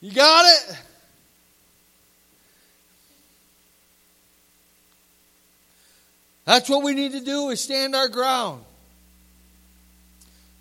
You 0.00 0.12
got 0.12 0.44
it? 0.44 0.78
That's 6.44 6.68
what 6.68 6.82
we 6.82 6.94
need 6.94 7.12
to 7.12 7.20
do 7.20 7.50
is 7.50 7.60
stand 7.60 7.94
our 7.94 8.08
ground. 8.08 8.64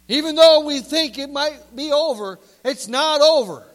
Even 0.10 0.36
though 0.36 0.66
we 0.66 0.80
think 0.82 1.18
it 1.18 1.30
might 1.30 1.76
be 1.76 1.92
over, 1.92 2.40
it's 2.68 2.88
not 2.88 3.22
over. 3.22 3.66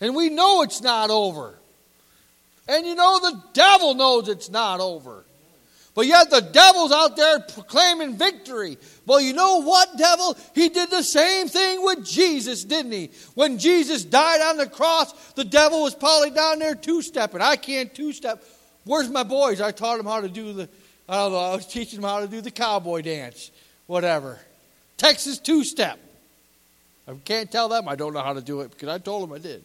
And 0.00 0.16
we 0.16 0.30
know 0.30 0.62
it's 0.62 0.82
not 0.82 1.10
over. 1.10 1.54
And 2.68 2.86
you 2.86 2.94
know 2.94 3.20
the 3.20 3.42
devil 3.52 3.94
knows 3.94 4.28
it's 4.28 4.50
not 4.50 4.80
over. 4.80 5.24
But 5.94 6.06
yet 6.06 6.30
the 6.30 6.40
devil's 6.40 6.90
out 6.90 7.16
there 7.16 7.40
proclaiming 7.40 8.16
victory. 8.16 8.78
Well, 9.04 9.20
you 9.20 9.34
know 9.34 9.62
what, 9.62 9.96
devil? 9.98 10.36
He 10.54 10.70
did 10.70 10.90
the 10.90 11.02
same 11.02 11.48
thing 11.48 11.84
with 11.84 12.04
Jesus, 12.04 12.64
didn't 12.64 12.92
he? 12.92 13.10
When 13.34 13.58
Jesus 13.58 14.02
died 14.02 14.40
on 14.40 14.56
the 14.56 14.66
cross, 14.66 15.12
the 15.34 15.44
devil 15.44 15.82
was 15.82 15.94
probably 15.94 16.30
down 16.30 16.60
there 16.60 16.74
two 16.74 17.02
stepping. 17.02 17.42
I 17.42 17.56
can't 17.56 17.94
two 17.94 18.12
step. 18.12 18.42
Where's 18.84 19.10
my 19.10 19.22
boys? 19.22 19.60
I 19.60 19.70
taught 19.70 19.98
them 19.98 20.06
how 20.06 20.22
to 20.22 20.28
do 20.28 20.52
the 20.54 20.68
I 21.08 21.16
don't 21.16 21.32
know, 21.32 21.38
I 21.38 21.56
was 21.56 21.66
teaching 21.66 22.00
them 22.00 22.08
how 22.08 22.20
to 22.20 22.28
do 22.28 22.40
the 22.40 22.50
cowboy 22.50 23.02
dance, 23.02 23.50
whatever. 23.92 24.38
Texas 24.96 25.38
two 25.38 25.62
step. 25.64 25.98
I 27.06 27.12
can't 27.26 27.52
tell 27.52 27.68
them 27.68 27.86
I 27.88 27.94
don't 27.94 28.14
know 28.14 28.22
how 28.22 28.32
to 28.32 28.40
do 28.40 28.62
it 28.62 28.70
because 28.70 28.88
I 28.88 28.96
told 28.96 29.28
them 29.28 29.34
I 29.34 29.38
did. 29.38 29.62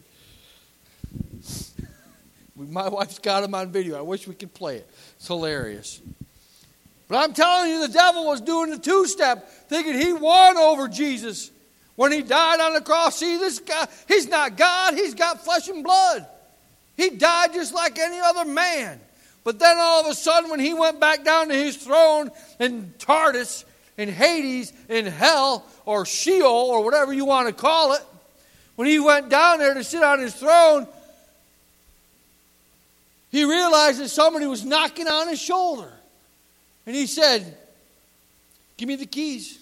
My 2.70 2.88
wife's 2.88 3.18
got 3.18 3.40
them 3.40 3.54
on 3.54 3.72
video. 3.72 3.96
I 3.96 4.02
wish 4.02 4.28
we 4.28 4.34
could 4.34 4.52
play 4.52 4.76
it. 4.76 4.90
It's 5.16 5.26
hilarious. 5.26 6.02
But 7.08 7.24
I'm 7.24 7.32
telling 7.32 7.70
you, 7.70 7.86
the 7.86 7.92
devil 7.92 8.26
was 8.26 8.42
doing 8.42 8.70
the 8.70 8.78
two 8.78 9.06
step, 9.06 9.48
thinking 9.70 9.94
he 9.94 10.12
won 10.12 10.58
over 10.58 10.88
Jesus 10.88 11.50
when 11.96 12.12
he 12.12 12.20
died 12.20 12.60
on 12.60 12.74
the 12.74 12.82
cross. 12.82 13.16
See, 13.16 13.38
this 13.38 13.60
guy, 13.60 13.86
he's 14.08 14.28
not 14.28 14.58
God, 14.58 14.92
he's 14.92 15.14
got 15.14 15.42
flesh 15.42 15.68
and 15.68 15.82
blood. 15.82 16.26
He 16.98 17.10
died 17.10 17.54
just 17.54 17.72
like 17.72 17.98
any 17.98 18.20
other 18.20 18.44
man. 18.44 19.00
But 19.42 19.58
then 19.58 19.78
all 19.78 20.02
of 20.02 20.06
a 20.08 20.14
sudden, 20.14 20.50
when 20.50 20.60
he 20.60 20.74
went 20.74 21.00
back 21.00 21.24
down 21.24 21.48
to 21.48 21.54
his 21.54 21.76
throne 21.76 22.30
in 22.60 22.92
Tartarus, 22.98 23.64
in 23.98 24.08
Hades, 24.08 24.72
in 24.88 25.04
hell, 25.04 25.66
or 25.84 26.06
Sheol, 26.06 26.46
or 26.46 26.82
whatever 26.82 27.12
you 27.12 27.26
want 27.26 27.48
to 27.48 27.52
call 27.52 27.92
it, 27.92 28.02
when 28.76 28.88
he 28.88 29.00
went 29.00 29.28
down 29.28 29.58
there 29.58 29.74
to 29.74 29.82
sit 29.84 30.02
on 30.02 30.20
his 30.20 30.34
throne, 30.34 30.86
he 33.30 33.44
realized 33.44 34.00
that 34.00 34.08
somebody 34.08 34.46
was 34.46 34.64
knocking 34.64 35.08
on 35.08 35.28
his 35.28 35.40
shoulder. 35.40 35.92
And 36.86 36.94
he 36.96 37.06
said, 37.06 37.56
Give 38.76 38.88
me 38.88 38.94
the 38.94 39.06
keys. 39.06 39.58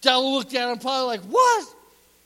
Devil 0.00 0.32
looked 0.32 0.54
at 0.54 0.70
him, 0.72 0.78
probably 0.78 1.06
like, 1.06 1.20
What? 1.20 1.68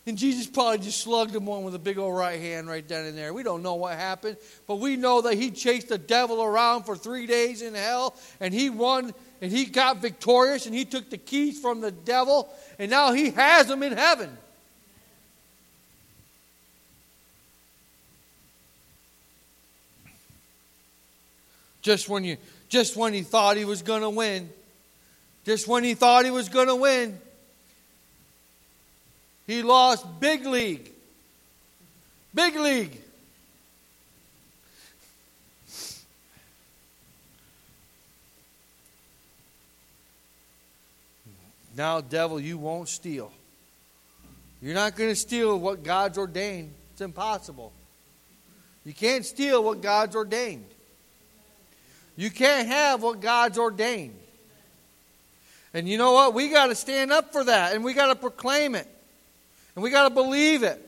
And 0.07 0.19
Jesus 0.19 0.47
probably 0.47 0.79
just 0.79 1.01
slugged 1.01 1.35
him 1.35 1.47
one 1.47 1.65
with 1.65 1.75
a 1.75 1.79
big 1.79 1.99
old 1.99 2.15
right 2.15 2.39
hand 2.39 2.69
right 2.69 2.87
then 2.87 3.07
and 3.07 3.17
there. 3.17 3.33
We 3.33 3.43
don't 3.43 3.63
know 3.63 3.75
what 3.75 3.97
happened, 3.97 4.37
but 4.67 4.77
we 4.77 4.97
know 4.97 5.23
that 5.23 5.35
he 5.35 5.51
chased 5.51 5.89
the 5.89 5.97
devil 5.97 6.43
around 6.43 6.85
for 6.85 6.95
three 6.95 7.27
days 7.27 7.63
in 7.63 7.75
hell, 7.75 8.15
and 8.39 8.53
he 8.53 8.69
won, 8.69 9.15
and 9.45 9.53
he 9.53 9.67
got 9.67 9.99
victorious, 9.99 10.65
and 10.65 10.75
he 10.75 10.87
took 10.87 11.11
the 11.11 11.19
keys 11.19 11.61
from 11.61 11.83
the 11.83 11.91
devil, 11.91 12.49
and 12.79 12.91
now 12.91 13.13
he 13.13 13.29
has 13.33 13.67
them 13.67 13.83
in 13.83 13.93
heaven. 13.93 14.35
Just 21.83 22.09
when 22.09 22.25
you 22.25 22.39
just 22.71 22.97
when 22.97 23.13
he 23.13 23.21
thought 23.21 23.59
he 23.59 23.67
was 23.67 23.83
going 23.83 24.01
to 24.01 24.09
win, 24.09 24.49
just 25.45 25.69
when 25.69 25.85
he 25.85 25.93
thought 25.93 26.25
he 26.25 26.31
was 26.31 26.49
going 26.49 26.69
to 26.69 26.77
win, 26.77 27.21
he 29.47 29.63
lost 29.63 30.07
big 30.21 30.47
league. 30.47 30.91
Big 32.33 32.57
league. 32.57 32.99
Now, 41.77 42.01
devil, 42.01 42.39
you 42.39 42.57
won't 42.59 42.89
steal. 42.89 43.33
You're 44.63 44.75
not 44.75 44.97
going 44.97 45.11
to 45.11 45.17
steal 45.17 45.59
what 45.59 45.83
God's 45.83 46.19
ordained. 46.19 46.73
It's 46.93 47.01
impossible. 47.01 47.73
You 48.85 48.95
can't 48.95 49.25
steal 49.25 49.63
what 49.63 49.83
God's 49.83 50.15
ordained. 50.15 50.67
You 52.17 52.31
can't 52.31 52.69
have 52.69 53.03
what 53.03 53.21
God's 53.21 53.59
ordained. 53.59 54.17
And 55.73 55.89
you 55.89 55.99
know 55.99 56.13
what? 56.13 56.35
We 56.35 56.51
got 56.51 56.69
to 56.69 56.75
stand 56.75 57.13
up 57.13 57.33
for 57.33 57.45
that 57.45 57.75
and 57.75 57.83
we 57.83 57.95
got 57.95 58.07
to 58.07 58.15
proclaim 58.15 58.77
it. 58.77 58.87
And 59.75 59.83
we 59.83 59.91
got 59.91 60.09
to 60.09 60.15
believe 60.15 60.63
it. 60.63 60.81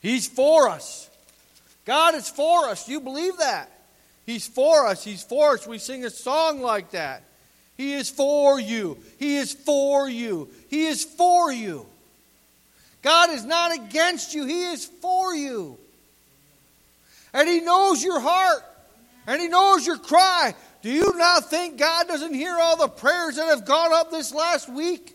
He's 0.00 0.28
for 0.28 0.68
us. 0.68 1.10
God 1.84 2.14
is 2.14 2.28
for 2.28 2.66
us. 2.66 2.88
You 2.88 3.00
believe 3.00 3.38
that? 3.38 3.70
He's 4.24 4.46
for 4.46 4.86
us. 4.86 5.02
He's 5.02 5.24
for 5.24 5.54
us. 5.54 5.66
We 5.66 5.78
sing 5.78 6.04
a 6.04 6.10
song 6.10 6.60
like 6.60 6.92
that. 6.92 7.24
He 7.78 7.94
is 7.94 8.10
for 8.10 8.60
you. 8.60 8.98
He 9.18 9.36
is 9.36 9.54
for 9.54 10.10
you. 10.10 10.48
He 10.68 10.86
is 10.86 11.04
for 11.04 11.50
you. 11.50 11.86
God 13.02 13.30
is 13.30 13.44
not 13.44 13.72
against 13.72 14.34
you. 14.34 14.44
He 14.44 14.64
is 14.64 14.84
for 14.84 15.34
you. 15.34 15.78
And 17.32 17.48
He 17.48 17.60
knows 17.60 18.02
your 18.02 18.18
heart. 18.18 18.64
And 19.28 19.40
He 19.40 19.46
knows 19.46 19.86
your 19.86 19.96
cry. 19.96 20.54
Do 20.82 20.90
you 20.90 21.14
not 21.16 21.48
think 21.48 21.78
God 21.78 22.08
doesn't 22.08 22.34
hear 22.34 22.56
all 22.60 22.76
the 22.76 22.88
prayers 22.88 23.36
that 23.36 23.46
have 23.46 23.64
gone 23.64 23.92
up 23.92 24.10
this 24.10 24.34
last 24.34 24.68
week? 24.68 25.14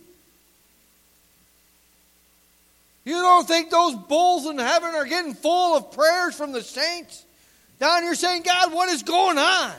You 3.03 3.15
don't 3.15 3.45
think 3.45 3.69
those 3.69 3.95
bowls 3.95 4.45
in 4.45 4.57
heaven 4.57 4.95
are 4.95 5.05
getting 5.05 5.33
full 5.33 5.75
of 5.75 5.91
prayers 5.91 6.35
from 6.35 6.53
the 6.53 6.61
saints? 6.61 7.25
Down 7.79 8.03
here 8.03 8.15
saying, 8.15 8.43
God, 8.43 8.73
what 8.73 8.87
is 8.87 9.03
going 9.03 9.37
on? 9.37 9.73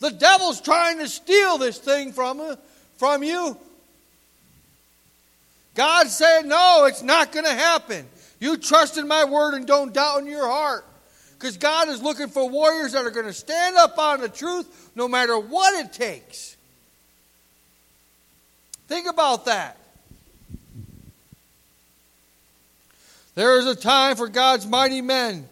The 0.00 0.10
devil's 0.10 0.60
trying 0.60 0.98
to 0.98 1.08
steal 1.08 1.58
this 1.58 1.78
thing 1.78 2.12
from, 2.12 2.40
uh, 2.40 2.56
from 2.96 3.22
you. 3.22 3.56
God 5.74 6.08
said, 6.08 6.42
No, 6.46 6.84
it's 6.86 7.02
not 7.02 7.32
going 7.32 7.44
to 7.44 7.54
happen. 7.54 8.06
You 8.40 8.56
trust 8.56 8.98
in 8.98 9.08
my 9.08 9.24
word 9.24 9.54
and 9.54 9.66
don't 9.66 9.92
doubt 9.92 10.20
in 10.20 10.26
your 10.26 10.46
heart. 10.46 10.84
Because 11.32 11.56
God 11.56 11.88
is 11.88 12.02
looking 12.02 12.28
for 12.28 12.48
warriors 12.48 12.92
that 12.92 13.04
are 13.04 13.10
going 13.10 13.26
to 13.26 13.32
stand 13.32 13.76
up 13.76 13.98
on 13.98 14.20
the 14.20 14.28
truth 14.28 14.92
no 14.94 15.08
matter 15.08 15.38
what 15.38 15.84
it 15.84 15.92
takes. 15.92 16.56
Think 18.86 19.08
about 19.08 19.46
that. 19.46 19.78
There 23.34 23.58
is 23.58 23.66
a 23.66 23.74
time 23.74 24.16
for 24.16 24.28
God's 24.28 24.66
mighty 24.66 25.00
men. 25.00 25.48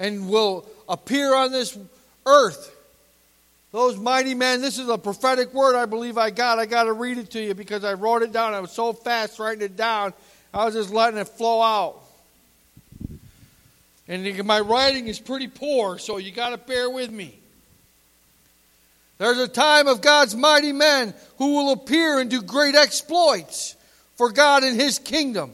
And 0.00 0.28
will 0.28 0.66
appear 0.88 1.32
on 1.32 1.52
this 1.52 1.78
earth 2.26 2.74
Those 3.72 3.96
mighty 3.96 4.34
men, 4.34 4.60
this 4.60 4.78
is 4.78 4.88
a 4.88 4.98
prophetic 4.98 5.54
word 5.54 5.76
I 5.76 5.86
believe 5.86 6.18
I 6.18 6.30
got. 6.30 6.58
I 6.58 6.66
got 6.66 6.84
to 6.84 6.92
read 6.92 7.18
it 7.18 7.30
to 7.32 7.40
you 7.40 7.54
because 7.54 7.84
I 7.84 7.92
wrote 7.92 8.22
it 8.22 8.32
down. 8.32 8.52
I 8.52 8.60
was 8.60 8.72
so 8.72 8.92
fast 8.92 9.38
writing 9.38 9.62
it 9.62 9.76
down, 9.76 10.12
I 10.52 10.64
was 10.64 10.74
just 10.74 10.90
letting 10.90 11.18
it 11.18 11.28
flow 11.28 11.62
out. 11.62 12.02
And 14.08 14.44
my 14.44 14.58
writing 14.58 15.06
is 15.06 15.20
pretty 15.20 15.46
poor, 15.46 15.98
so 15.98 16.16
you 16.16 16.32
got 16.32 16.50
to 16.50 16.58
bear 16.58 16.90
with 16.90 17.12
me. 17.12 17.38
There's 19.18 19.38
a 19.38 19.46
time 19.46 19.86
of 19.86 20.00
God's 20.00 20.34
mighty 20.34 20.72
men 20.72 21.14
who 21.38 21.54
will 21.54 21.72
appear 21.72 22.18
and 22.18 22.28
do 22.28 22.42
great 22.42 22.74
exploits 22.74 23.76
for 24.16 24.32
God 24.32 24.64
and 24.64 24.80
His 24.80 24.98
kingdom. 24.98 25.52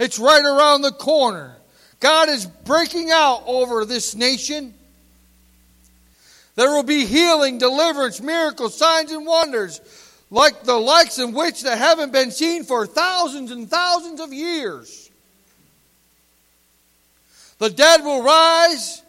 It's 0.00 0.18
right 0.18 0.44
around 0.44 0.82
the 0.82 0.90
corner. 0.90 1.54
God 2.00 2.30
is 2.30 2.46
breaking 2.46 3.10
out 3.12 3.44
over 3.46 3.84
this 3.84 4.14
nation. 4.14 4.74
There 6.56 6.70
will 6.70 6.82
be 6.82 7.04
healing, 7.04 7.58
deliverance, 7.58 8.20
miracles, 8.20 8.76
signs, 8.76 9.12
and 9.12 9.26
wonders, 9.26 9.80
like 10.30 10.62
the 10.64 10.76
likes 10.76 11.18
in 11.18 11.32
which 11.32 11.62
that 11.62 11.78
haven't 11.78 12.12
been 12.12 12.30
seen 12.30 12.64
for 12.64 12.86
thousands 12.86 13.50
and 13.50 13.70
thousands 13.70 14.20
of 14.20 14.32
years. 14.32 15.10
The 17.58 17.70
dead 17.70 18.02
will 18.02 18.22
rise, 18.22 19.02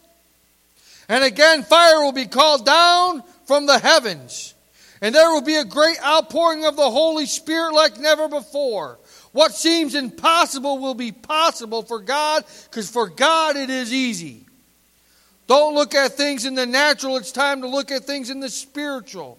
and 1.08 1.24
again 1.24 1.64
fire 1.64 2.02
will 2.02 2.12
be 2.12 2.26
called 2.26 2.66
down 2.66 3.24
from 3.46 3.66
the 3.66 3.80
heavens. 3.80 4.54
And 5.02 5.16
there 5.16 5.32
will 5.32 5.42
be 5.42 5.56
a 5.56 5.66
great 5.66 5.98
outpouring 6.04 6.66
of 6.66 6.76
the 6.76 6.90
Holy 6.90 7.26
Spirit 7.26 7.74
like 7.74 7.98
never 7.98 8.28
before. 8.28 9.00
What 9.32 9.54
seems 9.54 9.96
impossible 9.96 10.80
will 10.80 10.94
be 10.94 11.12
possible 11.12 11.84
for 11.84 12.00
God, 12.00 12.44
because 12.70 12.90
for 12.90 13.08
God 13.08 13.56
it 13.56 13.70
is 13.70 13.94
easy. 13.94 14.46
Don't 15.48 15.76
look 15.76 15.96
at 15.96 16.14
things 16.14 16.46
in 16.46 16.56
the 16.56 16.66
natural, 16.66 17.18
it's 17.18 17.32
time 17.32 17.62
to 17.62 17.68
look 17.68 17.92
at 17.92 18.06
things 18.06 18.30
in 18.30 18.40
the 18.40 18.50
spiritual. 18.50 19.38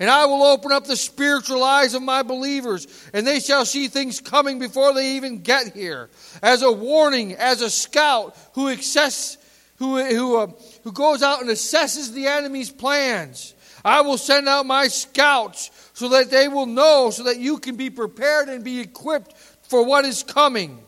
And 0.00 0.10
I 0.10 0.26
will 0.26 0.42
open 0.42 0.72
up 0.72 0.86
the 0.86 0.96
spiritual 0.96 1.62
eyes 1.62 1.94
of 1.94 2.02
my 2.02 2.22
believers, 2.22 2.86
and 3.12 3.26
they 3.26 3.38
shall 3.38 3.64
see 3.64 3.88
things 3.88 4.20
coming 4.20 4.58
before 4.58 4.92
they 4.92 5.16
even 5.16 5.42
get 5.42 5.72
here. 5.72 6.10
As 6.42 6.62
a 6.62 6.72
warning, 6.72 7.34
as 7.34 7.62
a 7.62 7.70
scout 7.70 8.36
who, 8.54 8.68
access, 8.68 9.36
who, 9.76 10.02
who, 10.04 10.36
uh, 10.36 10.48
who 10.82 10.92
goes 10.92 11.22
out 11.22 11.42
and 11.42 11.50
assesses 11.50 12.12
the 12.12 12.26
enemy's 12.26 12.70
plans. 12.70 13.53
I 13.84 14.00
will 14.00 14.18
send 14.18 14.48
out 14.48 14.66
my 14.66 14.88
scouts 14.88 15.70
so 15.92 16.08
that 16.10 16.30
they 16.30 16.48
will 16.48 16.66
know, 16.66 17.10
so 17.10 17.24
that 17.24 17.38
you 17.38 17.58
can 17.58 17.76
be 17.76 17.90
prepared 17.90 18.48
and 18.48 18.64
be 18.64 18.80
equipped 18.80 19.36
for 19.62 19.84
what 19.84 20.04
is 20.04 20.22
coming. 20.22 20.78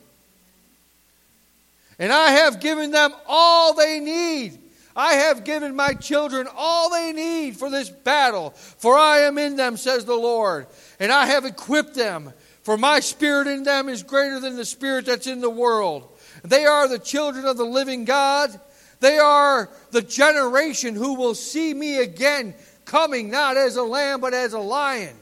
And 1.98 2.12
I 2.12 2.30
have 2.30 2.60
given 2.60 2.90
them 2.90 3.12
all 3.26 3.74
they 3.74 4.00
need 4.00 4.58
I 4.96 5.12
have 5.12 5.44
given 5.44 5.76
my 5.76 5.92
children 5.92 6.48
all 6.56 6.90
they 6.90 7.12
need 7.12 7.58
for 7.58 7.68
this 7.68 7.90
battle, 7.90 8.50
for 8.50 8.96
I 8.96 9.20
am 9.20 9.36
in 9.36 9.56
them, 9.56 9.76
says 9.76 10.06
the 10.06 10.14
Lord, 10.14 10.66
and 10.98 11.12
I 11.12 11.26
have 11.26 11.44
equipped 11.44 11.94
them. 11.94 12.32
For 12.62 12.78
my 12.78 12.98
spirit 13.00 13.46
in 13.46 13.62
them 13.62 13.88
is 13.88 14.02
greater 14.02 14.40
than 14.40 14.56
the 14.56 14.64
spirit 14.64 15.06
that's 15.06 15.26
in 15.26 15.40
the 15.40 15.50
world. 15.50 16.08
They 16.42 16.64
are 16.64 16.88
the 16.88 16.98
children 16.98 17.44
of 17.44 17.58
the 17.58 17.64
living 17.64 18.06
God. 18.06 18.58
They 19.00 19.18
are 19.18 19.68
the 19.90 20.02
generation 20.02 20.94
who 20.94 21.14
will 21.14 21.34
see 21.34 21.74
me 21.74 21.98
again 21.98 22.54
coming, 22.86 23.30
not 23.30 23.58
as 23.58 23.76
a 23.76 23.82
lamb, 23.82 24.20
but 24.20 24.32
as 24.32 24.54
a 24.54 24.58
lion. 24.58 25.14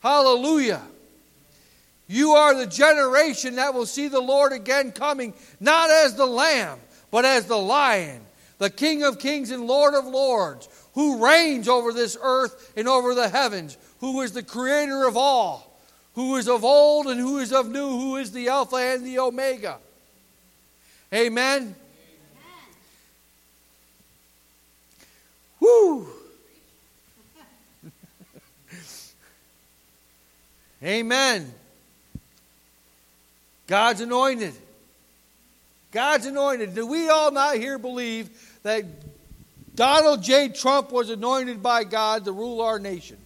Hallelujah. 0.00 0.82
You 2.06 2.32
are 2.32 2.54
the 2.54 2.66
generation 2.66 3.56
that 3.56 3.74
will 3.74 3.86
see 3.86 4.06
the 4.06 4.20
Lord 4.20 4.52
again 4.52 4.92
coming, 4.92 5.34
not 5.58 5.90
as 5.90 6.14
the 6.14 6.26
lamb, 6.26 6.78
but 7.10 7.24
as 7.24 7.46
the 7.46 7.58
lion 7.58 8.20
the 8.58 8.70
King 8.70 9.02
of 9.02 9.18
kings 9.18 9.50
and 9.50 9.66
Lord 9.66 9.94
of 9.94 10.06
lords, 10.06 10.68
who 10.94 11.24
reigns 11.24 11.68
over 11.68 11.92
this 11.92 12.16
earth 12.20 12.72
and 12.76 12.88
over 12.88 13.14
the 13.14 13.28
heavens, 13.28 13.76
who 14.00 14.22
is 14.22 14.32
the 14.32 14.42
creator 14.42 15.06
of 15.06 15.16
all, 15.16 15.78
who 16.14 16.36
is 16.36 16.48
of 16.48 16.64
old 16.64 17.06
and 17.06 17.20
who 17.20 17.38
is 17.38 17.52
of 17.52 17.70
new, 17.70 17.88
who 17.88 18.16
is 18.16 18.32
the 18.32 18.48
Alpha 18.48 18.76
and 18.76 19.04
the 19.04 19.18
Omega. 19.18 19.76
Amen. 21.12 21.62
Amen. 21.62 21.74
Woo! 25.60 26.08
Amen. 30.82 31.52
God's 33.66 34.00
anointed. 34.00 34.54
God's 35.92 36.26
anointed. 36.26 36.74
Do 36.74 36.86
we 36.86 37.08
all 37.08 37.30
not 37.30 37.56
here 37.56 37.78
believe 37.78 38.30
that 38.62 38.84
Donald 39.74 40.22
J. 40.22 40.48
Trump 40.48 40.92
was 40.92 41.10
anointed 41.10 41.62
by 41.62 41.84
God 41.84 42.24
to 42.24 42.32
rule 42.32 42.60
our 42.60 42.78
nation? 42.78 43.16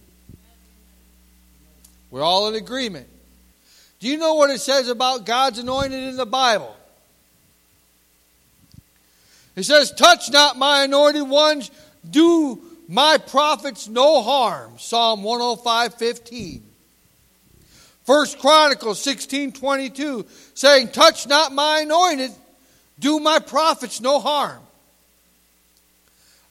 We're 2.09 2.23
all 2.23 2.49
in 2.49 2.55
agreement. 2.55 3.07
Do 3.99 4.07
you 4.07 4.17
know 4.17 4.33
what 4.35 4.49
it 4.49 4.59
says 4.59 4.89
about 4.89 5.25
God's 5.25 5.59
anointed 5.59 5.99
in 5.99 6.17
the 6.17 6.25
Bible? 6.25 6.75
It 9.55 9.63
says, 9.63 9.91
Touch 9.91 10.31
not 10.31 10.57
my 10.57 10.83
anointed 10.83 11.27
ones, 11.27 11.71
do 12.09 12.61
my 12.87 13.17
prophets 13.17 13.87
no 13.87 14.21
harm. 14.23 14.73
Psalm 14.77 15.23
105 15.23 15.93
15. 15.95 16.63
First 18.05 18.39
Chronicles 18.39 19.01
16 19.01 19.53
22, 19.53 20.25
saying, 20.53 20.89
Touch 20.89 21.27
not 21.27 21.53
my 21.53 21.81
anointed, 21.81 22.31
do 22.99 23.19
my 23.19 23.39
prophets 23.39 24.01
no 24.01 24.19
harm. 24.19 24.59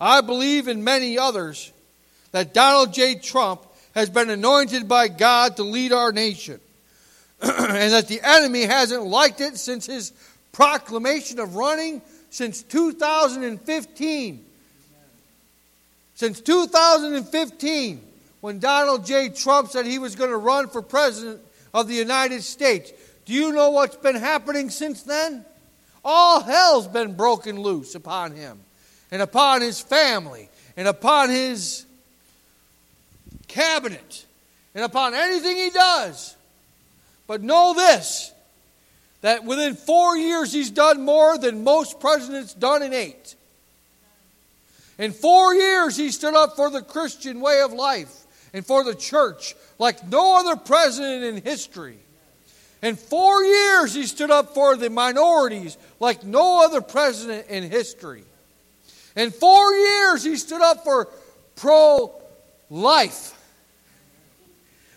I 0.01 0.21
believe 0.21 0.69
in 0.69 0.85
many 0.85 1.19
others 1.19 1.73
that 2.33 2.55
Donald 2.55 2.95
J. 2.95 3.17
Trump 3.17 3.63
has 3.95 4.09
been 4.09 4.31
anointed 4.31 4.89
by 4.89 5.09
God 5.09 5.57
to 5.57 5.63
lead 5.63 5.93
our 5.93 6.13
nation. 6.13 6.61
and 7.43 7.93
that 7.93 8.07
the 8.07 8.21
enemy 8.23 8.63
hasn't 8.63 9.05
liked 9.05 9.41
it 9.41 9.57
since 9.57 9.87
his 9.87 10.13
proclamation 10.53 11.41
of 11.41 11.57
running 11.57 12.03
since 12.29 12.63
2015. 12.63 14.45
Since 16.15 16.41
2015, 16.43 18.01
when 18.41 18.59
Donald 18.59 19.05
J. 19.05 19.29
Trump 19.29 19.71
said 19.71 19.87
he 19.87 19.99
was 19.99 20.17
going 20.17 20.31
to 20.31 20.37
run 20.37 20.69
for 20.69 20.83
president 20.83 21.41
of 21.75 21.89
the 21.89 21.95
United 21.95 22.43
States. 22.43 22.93
Do 23.27 23.33
you 23.33 23.53
know 23.53 23.71
what's 23.71 23.97
been 23.97 24.17
happening 24.17 24.71
since 24.71 25.03
then? 25.03 25.45
All 26.05 26.41
hell's 26.41 26.89
been 26.89 27.15
broken 27.15 27.61
loose 27.61 27.95
upon 27.95 28.33
him 28.33 28.61
and 29.11 29.21
upon 29.21 29.61
his 29.61 29.81
family 29.81 30.49
and 30.77 30.89
upon 30.89 31.29
his 31.29 31.85
cabinet 33.49 34.25
and 34.75 34.85
upon 34.85 35.15
anything 35.15 35.57
he 35.57 35.71
does. 35.71 36.37
But 37.27 37.43
know 37.43 37.75
this 37.75 38.33
that 39.21 39.45
within 39.45 39.75
four 39.75 40.17
years 40.17 40.51
he's 40.51 40.71
done 40.71 41.03
more 41.03 41.37
than 41.37 41.63
most 41.63 42.01
presidents 42.01 42.55
done 42.55 42.83
in 42.83 42.95
eight. 42.95 43.35
In 44.99 45.13
four 45.13 45.55
years 45.55 45.97
he 45.97 46.11
stood 46.11 46.35
up 46.35 46.57
for 46.57 46.71
the 46.71 46.81
Christian 46.81 47.41
way 47.43 47.61
of 47.61 47.75
life 47.75 48.20
and 48.53 48.65
for 48.65 48.85
the 48.85 48.95
church 48.95 49.55
like 49.79 50.07
no 50.09 50.39
other 50.39 50.57
president 50.57 51.25
in 51.25 51.43
history. 51.43 51.99
In 52.83 52.97
four 52.97 53.43
years, 53.45 53.95
he 53.95 54.07
stood 54.07 54.31
up 54.31 54.55
for 54.55 54.77
the 54.77 54.89
minorities 54.89 55.77
like 55.99 56.25
no 56.25 56.65
other 56.65 56.81
president 56.81 57.49
in 57.49 57.71
history. 57.71 58.25
In 59.17 59.31
four 59.31 59.75
years, 59.75 60.25
he 60.25 60.37
stood 60.37 60.63
up 60.63 60.85
for 60.85 61.09
pro 61.57 62.15
life 62.71 63.37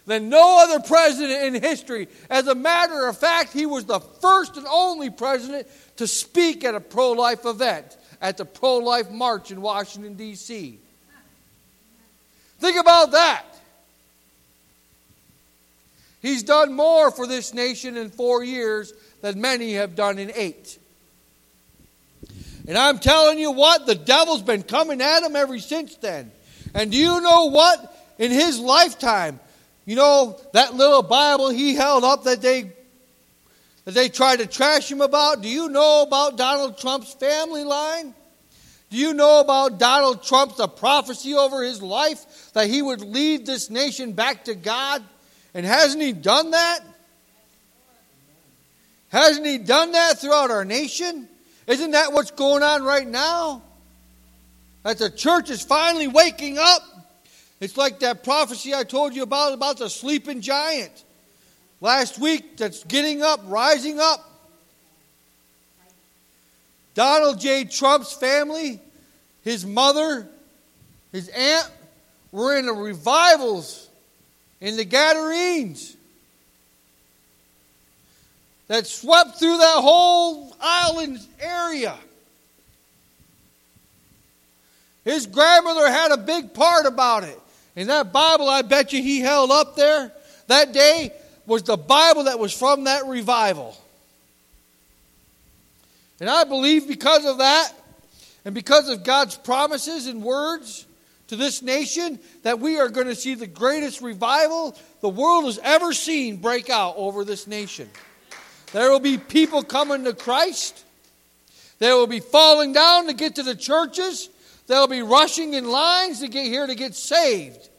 than 0.05 0.29
no 0.29 0.63
other 0.63 0.79
president 0.79 1.55
in 1.55 1.61
history. 1.61 2.07
As 2.29 2.47
a 2.47 2.55
matter 2.55 3.07
of 3.07 3.17
fact, 3.17 3.53
he 3.53 3.65
was 3.65 3.85
the 3.85 3.99
first 3.99 4.57
and 4.57 4.67
only 4.67 5.09
president 5.09 5.67
to 5.97 6.07
speak 6.07 6.63
at 6.63 6.75
a 6.75 6.79
pro 6.79 7.11
life 7.11 7.45
event 7.45 7.97
at 8.21 8.37
the 8.37 8.45
pro 8.45 8.77
life 8.77 9.09
march 9.09 9.51
in 9.51 9.61
Washington, 9.61 10.15
D.C. 10.15 10.79
Think 12.63 12.79
about 12.79 13.11
that. 13.11 13.43
He's 16.21 16.43
done 16.43 16.71
more 16.71 17.11
for 17.11 17.27
this 17.27 17.53
nation 17.53 17.97
in 17.97 18.09
four 18.09 18.41
years 18.41 18.93
than 19.21 19.41
many 19.41 19.73
have 19.73 19.97
done 19.97 20.17
in 20.17 20.31
eight. 20.33 20.79
And 22.65 22.77
I'm 22.77 22.99
telling 22.99 23.37
you 23.37 23.51
what, 23.51 23.85
the 23.85 23.95
devil's 23.95 24.43
been 24.43 24.63
coming 24.63 25.01
at 25.01 25.23
him 25.23 25.35
ever 25.35 25.59
since 25.59 25.97
then. 25.97 26.31
And 26.73 26.89
do 26.89 26.97
you 26.97 27.19
know 27.19 27.49
what? 27.49 28.15
In 28.17 28.31
his 28.31 28.61
lifetime, 28.61 29.41
you 29.85 29.97
know, 29.97 30.39
that 30.53 30.73
little 30.73 31.03
Bible 31.03 31.49
he 31.49 31.75
held 31.75 32.05
up 32.05 32.23
that 32.23 32.41
they 32.41 32.71
that 33.83 33.93
they 33.93 34.07
tried 34.07 34.39
to 34.39 34.47
trash 34.47 34.89
him 34.89 35.01
about, 35.01 35.41
do 35.41 35.49
you 35.49 35.67
know 35.67 36.03
about 36.03 36.37
Donald 36.37 36.77
Trump's 36.77 37.13
family 37.13 37.65
line? 37.65 38.13
Do 38.93 38.99
you 38.99 39.15
know 39.15 39.39
about 39.39 39.79
Donald 39.79 40.21
Trump's 40.21 40.57
the 40.57 40.67
prophecy 40.67 41.33
over 41.33 41.63
his 41.63 41.81
life 41.81 42.51
that 42.53 42.67
he 42.67 42.79
would 42.79 43.01
lead 43.01 43.43
this 43.43 43.71
nation 43.71 44.11
back 44.11 44.43
to 44.43 44.53
God? 44.53 45.03
And 45.55 45.65
hasn't 45.65 46.03
He 46.03 46.13
done 46.13 46.51
that? 46.51 46.81
Hasn't 49.09 49.47
He 49.47 49.57
done 49.57 49.93
that 49.93 50.19
throughout 50.19 50.51
our 50.51 50.63
nation? 50.63 51.27
Isn't 51.65 51.89
that 51.89 52.13
what's 52.13 52.29
going 52.29 52.61
on 52.61 52.83
right 52.83 53.07
now? 53.07 53.63
that 54.83 54.99
the 54.99 55.09
church 55.09 55.49
is 55.49 55.63
finally 55.63 56.07
waking 56.07 56.59
up. 56.59 56.83
It's 57.59 57.77
like 57.77 58.01
that 58.01 58.23
prophecy 58.23 58.75
I 58.75 58.83
told 58.83 59.15
you 59.15 59.23
about 59.23 59.53
about 59.53 59.79
the 59.79 59.89
sleeping 59.89 60.41
giant 60.41 61.03
last 61.81 62.19
week 62.19 62.57
that's 62.57 62.83
getting 62.83 63.23
up, 63.23 63.39
rising 63.45 63.99
up. 63.99 64.29
Donald 66.93 67.39
J. 67.39 67.63
Trump's 67.63 68.13
family, 68.13 68.79
his 69.43 69.65
mother, 69.65 70.27
his 71.11 71.29
aunt 71.29 71.69
were 72.31 72.57
in 72.57 72.65
the 72.65 72.73
revivals 72.73 73.89
in 74.61 74.77
the 74.77 74.85
Hebrides 74.85 75.95
that 78.67 78.87
swept 78.87 79.37
through 79.37 79.57
that 79.57 79.81
whole 79.81 80.55
island 80.59 81.19
area. 81.39 81.95
His 85.03 85.27
grandmother 85.27 85.89
had 85.91 86.11
a 86.11 86.17
big 86.17 86.53
part 86.53 86.85
about 86.85 87.23
it. 87.23 87.39
And 87.75 87.89
that 87.89 88.13
Bible, 88.13 88.47
I 88.47 88.61
bet 88.61 88.93
you 88.93 89.01
he 89.01 89.19
held 89.19 89.51
up 89.51 89.75
there 89.75 90.11
that 90.47 90.73
day, 90.73 91.11
was 91.45 91.63
the 91.63 91.75
Bible 91.75 92.25
that 92.25 92.39
was 92.39 92.53
from 92.53 92.85
that 92.85 93.05
revival. 93.05 93.75
And 96.19 96.29
I 96.29 96.45
believe 96.45 96.87
because 96.87 97.25
of 97.25 97.39
that, 97.39 97.73
and 98.45 98.53
because 98.53 98.89
of 98.89 99.03
God's 99.03 99.37
promises 99.37 100.07
and 100.07 100.21
words 100.21 100.85
to 101.27 101.35
this 101.35 101.61
nation, 101.61 102.19
that 102.43 102.59
we 102.59 102.77
are 102.77 102.89
going 102.89 103.07
to 103.07 103.15
see 103.15 103.35
the 103.35 103.47
greatest 103.47 104.01
revival 104.01 104.77
the 105.01 105.09
world 105.09 105.45
has 105.45 105.59
ever 105.63 105.93
seen 105.93 106.37
break 106.37 106.69
out 106.69 106.95
over 106.97 107.23
this 107.23 107.47
nation. 107.47 107.89
There 108.73 108.91
will 108.91 108.99
be 108.99 109.17
people 109.17 109.63
coming 109.63 110.03
to 110.03 110.13
Christ. 110.13 110.83
They 111.79 111.91
will 111.93 112.07
be 112.07 112.19
falling 112.19 112.73
down 112.73 113.07
to 113.07 113.13
get 113.13 113.35
to 113.35 113.43
the 113.43 113.55
churches. 113.55 114.29
They'll 114.67 114.87
be 114.87 115.01
rushing 115.01 115.53
in 115.53 115.69
lines 115.69 116.19
to 116.19 116.27
get 116.27 116.45
here 116.45 116.67
to 116.67 116.75
get 116.75 116.95
saved, 116.95 117.69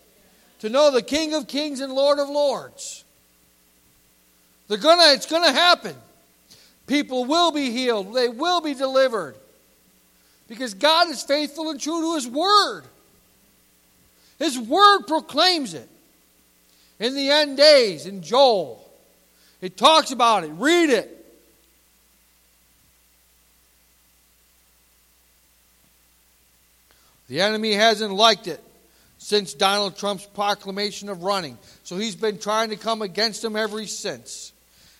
to 0.60 0.68
know 0.68 0.90
the 0.90 1.02
King 1.02 1.34
of 1.34 1.46
Kings 1.46 1.80
and 1.80 1.92
Lord 1.92 2.18
of 2.18 2.28
Lords. 2.28 3.04
They're 4.68 4.78
gonna, 4.78 5.12
it's 5.12 5.26
going 5.26 5.44
to 5.44 5.52
happen. 5.52 5.94
People 6.86 7.24
will 7.24 7.50
be 7.50 7.70
healed, 7.70 8.14
they 8.14 8.28
will 8.28 8.60
be 8.60 8.74
delivered. 8.74 9.36
Because 10.48 10.74
God 10.74 11.08
is 11.08 11.22
faithful 11.22 11.70
and 11.70 11.80
true 11.80 12.00
to 12.00 12.14
His 12.14 12.28
Word. 12.28 12.82
His 14.38 14.58
Word 14.58 15.02
proclaims 15.06 15.74
it. 15.74 15.88
In 17.00 17.14
the 17.14 17.30
end 17.30 17.56
days, 17.56 18.06
in 18.06 18.22
Joel, 18.22 18.80
it 19.60 19.76
talks 19.76 20.10
about 20.10 20.44
it. 20.44 20.48
Read 20.48 20.90
it. 20.90 21.10
The 27.28 27.40
enemy 27.40 27.72
hasn't 27.72 28.12
liked 28.12 28.46
it 28.46 28.62
since 29.18 29.54
Donald 29.54 29.96
Trump's 29.96 30.26
proclamation 30.26 31.08
of 31.08 31.22
running. 31.22 31.56
So 31.82 31.96
he's 31.96 32.14
been 32.14 32.38
trying 32.38 32.70
to 32.70 32.76
come 32.76 33.00
against 33.00 33.42
him 33.42 33.56
ever 33.56 33.84
since. 33.86 34.52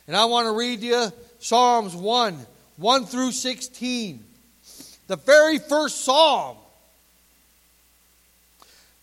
And 0.06 0.16
I 0.16 0.24
want 0.24 0.46
to 0.46 0.52
read 0.52 0.80
you 0.80 1.12
Psalms 1.38 1.94
1 1.94 2.46
1 2.76 3.06
through 3.06 3.32
16. 3.32 4.24
The 5.06 5.16
very 5.16 5.58
first 5.58 6.04
psalm. 6.04 6.56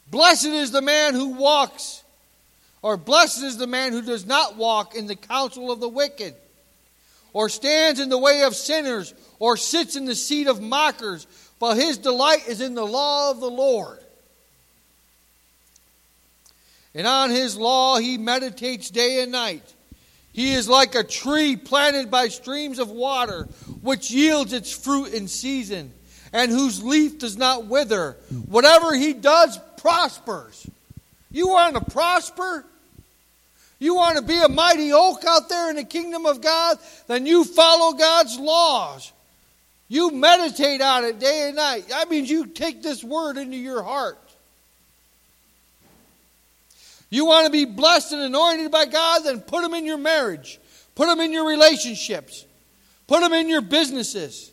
Blessed 0.09 0.47
is 0.47 0.71
the 0.71 0.81
man 0.81 1.13
who 1.13 1.29
walks 1.29 2.01
or 2.81 2.97
blessed 2.97 3.43
is 3.43 3.57
the 3.57 3.67
man 3.67 3.91
who 3.91 4.01
does 4.01 4.25
not 4.25 4.57
walk 4.57 4.95
in 4.95 5.07
the 5.07 5.15
counsel 5.15 5.71
of 5.71 5.79
the 5.79 5.89
wicked, 5.89 6.33
or 7.33 7.47
stands 7.47 7.99
in 7.99 8.09
the 8.09 8.17
way 8.17 8.41
of 8.41 8.55
sinners, 8.55 9.13
or 9.39 9.55
sits 9.55 9.95
in 9.95 10.05
the 10.05 10.15
seat 10.15 10.47
of 10.47 10.61
mockers, 10.61 11.27
but 11.59 11.75
his 11.75 11.97
delight 11.97 12.47
is 12.47 12.59
in 12.59 12.73
the 12.73 12.85
law 12.85 13.29
of 13.29 13.39
the 13.39 13.49
Lord. 13.49 13.99
And 16.93 17.07
on 17.07 17.29
his 17.29 17.55
law 17.55 17.99
he 17.99 18.17
meditates 18.17 18.89
day 18.89 19.21
and 19.21 19.31
night. 19.31 19.73
He 20.33 20.53
is 20.53 20.67
like 20.67 20.95
a 20.95 21.03
tree 21.03 21.55
planted 21.55 22.09
by 22.09 22.29
streams 22.29 22.79
of 22.79 22.89
water, 22.89 23.47
which 23.81 24.11
yields 24.11 24.53
its 24.53 24.71
fruit 24.71 25.13
in 25.13 25.27
season, 25.27 25.91
and 26.33 26.51
whose 26.51 26.81
leaf 26.81 27.19
does 27.19 27.37
not 27.37 27.65
wither. 27.65 28.17
Whatever 28.47 28.95
he 28.95 29.13
does 29.13 29.59
prospers. 29.77 30.67
You 31.31 31.49
want 31.49 31.75
to 31.75 31.91
prosper? 31.91 32.65
You 33.79 33.95
want 33.95 34.17
to 34.17 34.23
be 34.23 34.37
a 34.37 34.47
mighty 34.47 34.93
oak 34.93 35.23
out 35.25 35.49
there 35.49 35.69
in 35.69 35.75
the 35.75 35.83
kingdom 35.83 36.25
of 36.25 36.41
God? 36.41 36.77
Then 37.07 37.25
you 37.25 37.43
follow 37.43 37.93
God's 37.93 38.37
laws. 38.37 39.11
You 39.87 40.11
meditate 40.11 40.81
on 40.81 41.03
it 41.03 41.19
day 41.19 41.47
and 41.47 41.55
night. 41.55 41.89
That 41.89 42.09
means 42.09 42.29
you 42.29 42.45
take 42.45 42.81
this 42.81 43.03
word 43.03 43.37
into 43.37 43.57
your 43.57 43.83
heart. 43.83 44.17
You 47.09 47.25
want 47.25 47.45
to 47.45 47.51
be 47.51 47.65
blessed 47.65 48.13
and 48.13 48.21
anointed 48.21 48.71
by 48.71 48.85
God? 48.85 49.23
Then 49.25 49.41
put 49.41 49.63
them 49.63 49.73
in 49.73 49.85
your 49.85 49.97
marriage, 49.97 50.59
put 50.95 51.07
them 51.07 51.19
in 51.19 51.33
your 51.33 51.45
relationships, 51.45 52.45
put 53.11 53.19
them 53.19 53.33
in 53.33 53.49
your 53.49 53.59
businesses. 53.59 54.49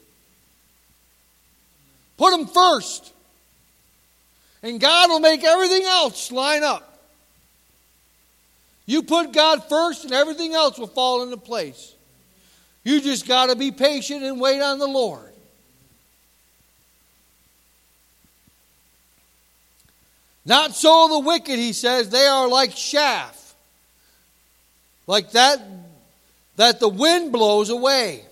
Put 2.16 2.32
them 2.32 2.48
first. 2.48 3.12
And 4.64 4.80
God 4.80 5.11
will 5.11 5.20
make 5.20 5.44
everything 5.44 5.84
else 5.84 6.32
line 6.32 6.64
up. 6.64 6.98
You 8.84 9.04
put 9.04 9.32
God 9.32 9.68
first, 9.68 10.02
and 10.02 10.12
everything 10.12 10.54
else 10.54 10.76
will 10.76 10.88
fall 10.88 11.22
into 11.22 11.36
place. 11.36 11.94
You 12.82 13.00
just 13.00 13.28
got 13.28 13.46
to 13.46 13.54
be 13.54 13.70
patient 13.70 14.24
and 14.24 14.40
wait 14.40 14.61
on 14.61 14.80
the 14.80 14.88
Lord. 14.88 15.32
Not 20.44 20.74
so 20.74 21.06
the 21.06 21.20
wicked, 21.20 21.61
he 21.61 21.72
says, 21.72 22.11
they 22.11 22.26
are 22.26 22.48
like 22.48 22.74
chaff, 22.74 23.54
like 25.06 25.30
that 25.30 25.61
that 26.56 26.80
the 26.80 26.88
wind 26.88 27.30
blows 27.30 27.70
away. 27.70 28.24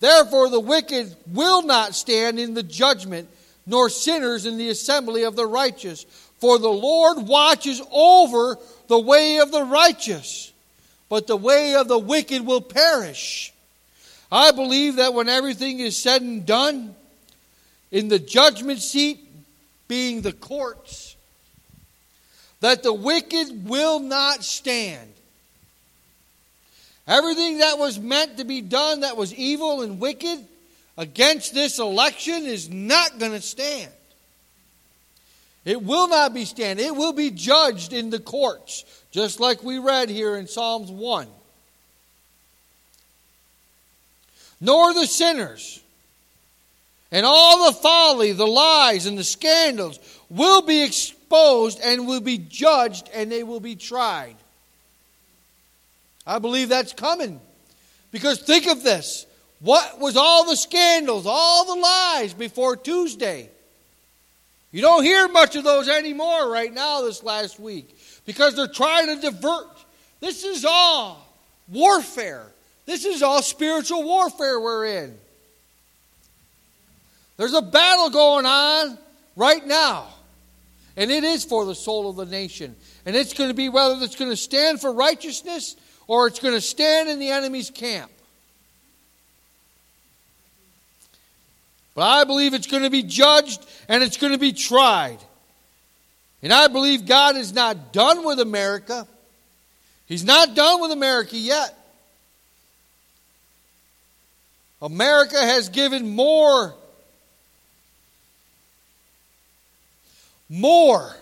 Therefore, 0.00 0.50
the 0.50 0.60
wicked 0.60 1.16
will 1.32 1.62
not 1.62 1.94
stand 1.94 2.38
in 2.38 2.54
the 2.54 2.62
judgment, 2.62 3.28
nor 3.66 3.88
sinners 3.88 4.46
in 4.46 4.58
the 4.58 4.68
assembly 4.68 5.22
of 5.22 5.36
the 5.36 5.46
righteous. 5.46 6.04
For 6.38 6.58
the 6.58 6.68
Lord 6.68 7.26
watches 7.26 7.80
over 7.90 8.58
the 8.88 8.98
way 8.98 9.38
of 9.38 9.50
the 9.50 9.64
righteous, 9.64 10.52
but 11.08 11.26
the 11.26 11.36
way 11.36 11.74
of 11.74 11.88
the 11.88 11.98
wicked 11.98 12.44
will 12.44 12.60
perish. 12.60 13.52
I 14.30 14.52
believe 14.52 14.96
that 14.96 15.14
when 15.14 15.28
everything 15.28 15.80
is 15.80 15.96
said 15.96 16.20
and 16.20 16.44
done, 16.44 16.94
in 17.90 18.08
the 18.08 18.18
judgment 18.18 18.80
seat 18.80 19.20
being 19.88 20.20
the 20.20 20.32
courts, 20.32 21.16
that 22.60 22.82
the 22.82 22.92
wicked 22.92 23.68
will 23.68 24.00
not 24.00 24.44
stand. 24.44 25.12
Everything 27.06 27.58
that 27.58 27.78
was 27.78 27.98
meant 27.98 28.38
to 28.38 28.44
be 28.44 28.60
done 28.60 29.00
that 29.00 29.16
was 29.16 29.32
evil 29.34 29.82
and 29.82 30.00
wicked 30.00 30.44
against 30.98 31.54
this 31.54 31.78
election 31.78 32.44
is 32.44 32.68
not 32.68 33.18
going 33.18 33.32
to 33.32 33.40
stand. 33.40 33.92
It 35.64 35.82
will 35.82 36.08
not 36.08 36.32
be 36.32 36.44
stand. 36.44 36.78
It 36.78 36.94
will 36.94 37.12
be 37.12 37.30
judged 37.30 37.92
in 37.92 38.10
the 38.10 38.20
courts, 38.20 38.84
just 39.10 39.40
like 39.40 39.62
we 39.62 39.78
read 39.78 40.08
here 40.08 40.36
in 40.36 40.46
Psalms 40.46 40.90
1. 40.90 41.28
Nor 44.60 44.94
the 44.94 45.06
sinners. 45.06 45.82
And 47.12 47.26
all 47.26 47.66
the 47.66 47.78
folly, 47.78 48.32
the 48.32 48.46
lies, 48.46 49.06
and 49.06 49.18
the 49.18 49.24
scandals 49.24 49.98
will 50.28 50.62
be 50.62 50.82
exposed 50.84 51.80
and 51.82 52.06
will 52.06 52.20
be 52.20 52.38
judged 52.38 53.08
and 53.14 53.30
they 53.30 53.42
will 53.42 53.60
be 53.60 53.76
tried. 53.76 54.36
I 56.26 56.38
believe 56.38 56.68
that's 56.68 56.92
coming. 56.92 57.40
Because 58.10 58.40
think 58.40 58.66
of 58.66 58.82
this. 58.82 59.26
What 59.60 60.00
was 60.00 60.16
all 60.16 60.48
the 60.48 60.56
scandals, 60.56 61.24
all 61.26 61.64
the 61.74 61.80
lies 61.80 62.34
before 62.34 62.76
Tuesday? 62.76 63.50
You 64.72 64.82
don't 64.82 65.04
hear 65.04 65.28
much 65.28 65.56
of 65.56 65.64
those 65.64 65.88
anymore 65.88 66.50
right 66.50 66.72
now 66.72 67.02
this 67.02 67.22
last 67.22 67.58
week 67.58 67.96
because 68.26 68.54
they're 68.54 68.66
trying 68.66 69.06
to 69.06 69.20
divert. 69.20 69.68
This 70.20 70.44
is 70.44 70.64
all 70.64 71.26
warfare. 71.68 72.46
This 72.84 73.04
is 73.04 73.22
all 73.22 73.42
spiritual 73.42 74.02
warfare 74.02 74.60
we're 74.60 74.86
in. 74.86 75.18
There's 77.36 77.54
a 77.54 77.62
battle 77.62 78.10
going 78.10 78.46
on 78.46 78.98
right 79.34 79.66
now, 79.66 80.08
and 80.96 81.10
it 81.10 81.24
is 81.24 81.44
for 81.44 81.64
the 81.64 81.74
soul 81.74 82.08
of 82.08 82.16
the 82.16 82.26
nation. 82.26 82.74
And 83.04 83.14
it's 83.14 83.34
going 83.34 83.50
to 83.50 83.54
be 83.54 83.68
whether 83.68 84.02
it's 84.02 84.16
going 84.16 84.30
to 84.30 84.36
stand 84.36 84.80
for 84.80 84.92
righteousness 84.92 85.76
or 86.06 86.26
it's 86.26 86.38
going 86.38 86.54
to 86.54 86.60
stand 86.60 87.08
in 87.08 87.18
the 87.18 87.30
enemy's 87.30 87.70
camp. 87.70 88.10
But 91.94 92.02
I 92.02 92.24
believe 92.24 92.52
it's 92.52 92.66
going 92.66 92.82
to 92.82 92.90
be 92.90 93.02
judged 93.02 93.64
and 93.88 94.02
it's 94.02 94.18
going 94.18 94.32
to 94.32 94.38
be 94.38 94.52
tried. 94.52 95.18
And 96.42 96.52
I 96.52 96.68
believe 96.68 97.06
God 97.06 97.36
is 97.36 97.52
not 97.54 97.92
done 97.92 98.24
with 98.24 98.38
America. 98.38 99.06
He's 100.04 100.24
not 100.24 100.54
done 100.54 100.82
with 100.82 100.92
America 100.92 101.36
yet. 101.36 101.74
America 104.82 105.40
has 105.40 105.70
given 105.70 106.08
more 106.08 106.74
more 110.48 111.16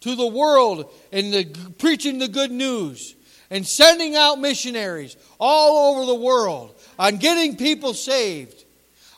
to 0.00 0.14
the 0.14 0.26
world 0.26 0.92
and 1.12 1.32
the, 1.32 1.44
preaching 1.78 2.18
the 2.18 2.28
good 2.28 2.50
news 2.50 3.14
and 3.50 3.66
sending 3.66 4.16
out 4.16 4.38
missionaries 4.38 5.16
all 5.38 5.94
over 5.94 6.06
the 6.06 6.14
world 6.14 6.74
on 6.98 7.16
getting 7.16 7.56
people 7.56 7.94
saved, 7.94 8.64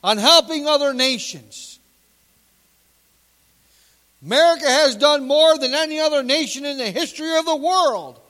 on 0.03 0.19
helping 0.19 0.67
other 0.67 0.95
nations. 0.95 1.79
America 4.25 4.67
has 4.67 4.97
done 4.97 5.27
more 5.27 5.59
than 5.59 5.75
any 5.75 5.99
other 5.99 6.23
nation 6.23 6.65
in 6.65 6.79
the 6.79 6.91
history 6.91 7.37
of 7.37 7.45
the 7.45 7.57
world 7.57 8.21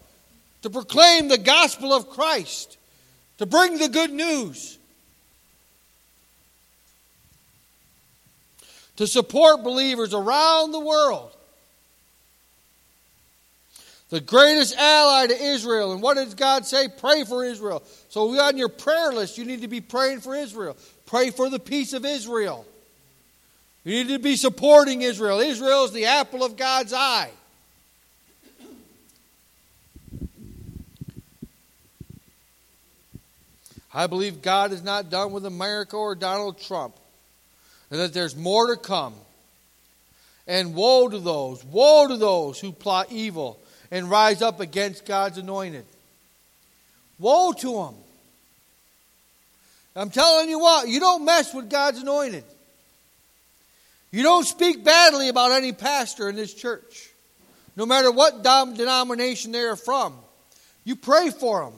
to 0.62 0.70
proclaim 0.70 1.28
the 1.28 1.38
gospel 1.38 1.92
of 1.92 2.08
Christ, 2.08 2.78
to 3.38 3.46
bring 3.46 3.78
the 3.78 3.88
good 3.88 4.10
news, 4.10 4.78
to 8.96 9.06
support 9.06 9.62
believers 9.62 10.14
around 10.14 10.72
the 10.72 10.80
world. 10.80 11.36
The 14.12 14.20
greatest 14.20 14.76
ally 14.76 15.28
to 15.28 15.42
Israel. 15.42 15.92
And 15.92 16.02
what 16.02 16.18
does 16.18 16.34
God 16.34 16.66
say? 16.66 16.86
Pray 16.86 17.24
for 17.24 17.46
Israel. 17.46 17.82
So 18.10 18.38
on 18.42 18.58
your 18.58 18.68
prayer 18.68 19.10
list, 19.10 19.38
you 19.38 19.46
need 19.46 19.62
to 19.62 19.68
be 19.68 19.80
praying 19.80 20.20
for 20.20 20.34
Israel. 20.34 20.76
Pray 21.06 21.30
for 21.30 21.48
the 21.48 21.58
peace 21.58 21.94
of 21.94 22.04
Israel. 22.04 22.66
You 23.84 23.94
need 23.94 24.08
to 24.08 24.18
be 24.18 24.36
supporting 24.36 25.00
Israel. 25.00 25.40
Israel 25.40 25.84
is 25.84 25.92
the 25.92 26.04
apple 26.04 26.44
of 26.44 26.58
God's 26.58 26.92
eye. 26.92 27.30
I 33.94 34.06
believe 34.08 34.42
God 34.42 34.72
is 34.72 34.82
not 34.82 35.08
done 35.08 35.32
with 35.32 35.46
America 35.46 35.96
or 35.96 36.14
Donald 36.14 36.60
Trump, 36.60 36.94
and 37.90 37.98
that 37.98 38.12
there's 38.12 38.36
more 38.36 38.66
to 38.66 38.76
come. 38.76 39.14
And 40.46 40.74
woe 40.74 41.08
to 41.08 41.18
those, 41.18 41.64
woe 41.64 42.08
to 42.08 42.18
those 42.18 42.60
who 42.60 42.72
plot 42.72 43.10
evil 43.10 43.58
and 43.92 44.10
rise 44.10 44.40
up 44.40 44.58
against 44.58 45.04
God's 45.04 45.38
anointed. 45.38 45.84
Woe 47.18 47.52
to 47.52 47.72
them. 47.74 47.94
I'm 49.94 50.08
telling 50.08 50.48
you 50.48 50.58
what, 50.58 50.88
you 50.88 50.98
don't 50.98 51.26
mess 51.26 51.52
with 51.52 51.68
God's 51.68 52.00
anointed. 52.00 52.44
You 54.10 54.22
don't 54.22 54.44
speak 54.44 54.82
badly 54.82 55.28
about 55.28 55.52
any 55.52 55.72
pastor 55.72 56.30
in 56.30 56.36
this 56.36 56.54
church, 56.54 57.10
no 57.76 57.84
matter 57.84 58.10
what 58.10 58.42
denomination 58.42 59.52
they 59.52 59.60
are 59.60 59.76
from. 59.76 60.14
You 60.84 60.96
pray 60.96 61.28
for 61.28 61.64
them. 61.64 61.74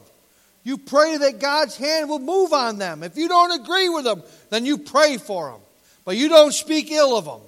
You 0.62 0.78
pray 0.78 1.16
that 1.16 1.40
God's 1.40 1.76
hand 1.76 2.08
will 2.08 2.20
move 2.20 2.52
on 2.52 2.78
them. 2.78 3.02
If 3.02 3.16
you 3.16 3.28
don't 3.28 3.60
agree 3.60 3.88
with 3.88 4.04
them, 4.04 4.22
then 4.50 4.64
you 4.64 4.78
pray 4.78 5.18
for 5.18 5.50
them. 5.50 5.60
But 6.04 6.16
you 6.16 6.28
don't 6.28 6.54
speak 6.54 6.90
ill 6.92 7.18
of 7.18 7.24
them. 7.24 7.40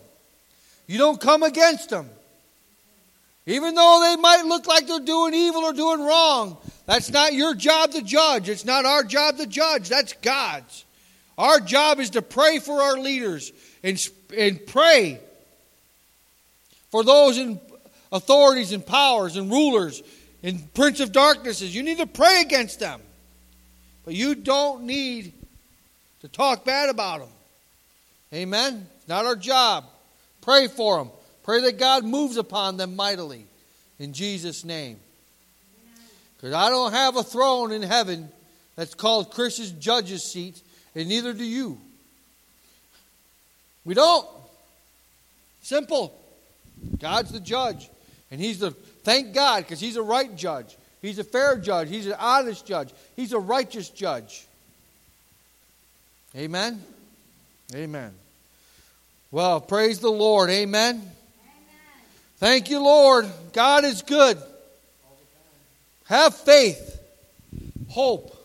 You 0.88 0.98
don't 0.98 1.20
come 1.20 1.44
against 1.44 1.90
them. 1.90 2.10
Even 3.46 3.74
though 3.74 4.00
they 4.02 4.20
might 4.20 4.44
look 4.44 4.66
like 4.66 4.88
they're 4.88 4.98
doing 4.98 5.32
evil 5.34 5.62
or 5.62 5.72
doing 5.72 6.00
wrong, 6.00 6.56
that's 6.84 7.10
not 7.10 7.32
your 7.32 7.54
job 7.54 7.92
to 7.92 8.02
judge. 8.02 8.48
It's 8.48 8.64
not 8.64 8.84
our 8.84 9.04
job 9.04 9.38
to 9.38 9.46
judge. 9.46 9.88
That's 9.88 10.12
God's. 10.14 10.84
Our 11.38 11.60
job 11.60 12.00
is 12.00 12.10
to 12.10 12.22
pray 12.22 12.58
for 12.58 12.82
our 12.82 12.98
leaders 12.98 13.52
and, 13.82 14.04
and 14.36 14.64
pray 14.66 15.20
for 16.90 17.04
those 17.04 17.38
in 17.38 17.60
authorities 18.10 18.72
and 18.72 18.84
powers 18.84 19.36
and 19.36 19.50
rulers 19.50 20.02
and 20.42 20.72
prince 20.74 21.00
of 21.00 21.12
darknesses. 21.12 21.74
You 21.74 21.82
need 21.82 21.98
to 21.98 22.06
pray 22.06 22.40
against 22.40 22.80
them. 22.80 23.00
But 24.04 24.14
you 24.14 24.34
don't 24.34 24.84
need 24.84 25.32
to 26.20 26.28
talk 26.28 26.64
bad 26.64 26.88
about 26.88 27.20
them. 27.20 27.28
Amen? 28.32 28.86
It's 28.98 29.08
not 29.08 29.26
our 29.26 29.36
job. 29.36 29.84
Pray 30.40 30.68
for 30.68 30.98
them. 30.98 31.10
Pray 31.46 31.62
that 31.62 31.78
God 31.78 32.04
moves 32.04 32.36
upon 32.36 32.76
them 32.76 32.96
mightily. 32.96 33.46
In 34.00 34.12
Jesus' 34.12 34.64
name. 34.64 34.98
Because 36.36 36.52
I 36.52 36.68
don't 36.68 36.92
have 36.92 37.16
a 37.16 37.22
throne 37.22 37.70
in 37.72 37.82
heaven 37.82 38.28
that's 38.74 38.94
called 38.94 39.30
Chris's 39.30 39.70
judge's 39.70 40.24
seat, 40.24 40.60
and 40.94 41.08
neither 41.08 41.32
do 41.32 41.44
you. 41.44 41.78
We 43.84 43.94
don't. 43.94 44.26
Simple. 45.62 46.12
God's 46.98 47.30
the 47.30 47.40
judge. 47.40 47.88
And 48.32 48.40
he's 48.40 48.58
the, 48.58 48.72
thank 49.04 49.32
God, 49.32 49.62
because 49.62 49.78
he's 49.78 49.96
a 49.96 50.02
right 50.02 50.34
judge. 50.36 50.76
He's 51.00 51.20
a 51.20 51.24
fair 51.24 51.56
judge. 51.56 51.88
He's 51.88 52.06
an 52.06 52.16
honest 52.18 52.66
judge. 52.66 52.92
He's 53.14 53.32
a 53.32 53.38
righteous 53.38 53.88
judge. 53.88 54.44
Amen? 56.36 56.82
Amen. 57.72 58.12
Well, 59.30 59.60
praise 59.60 60.00
the 60.00 60.10
Lord. 60.10 60.50
Amen. 60.50 61.12
Thank 62.38 62.68
you, 62.70 62.80
Lord. 62.80 63.26
God 63.52 63.84
is 63.84 64.02
good. 64.02 64.38
Have 66.04 66.34
faith, 66.34 67.00
hope. 67.88 68.36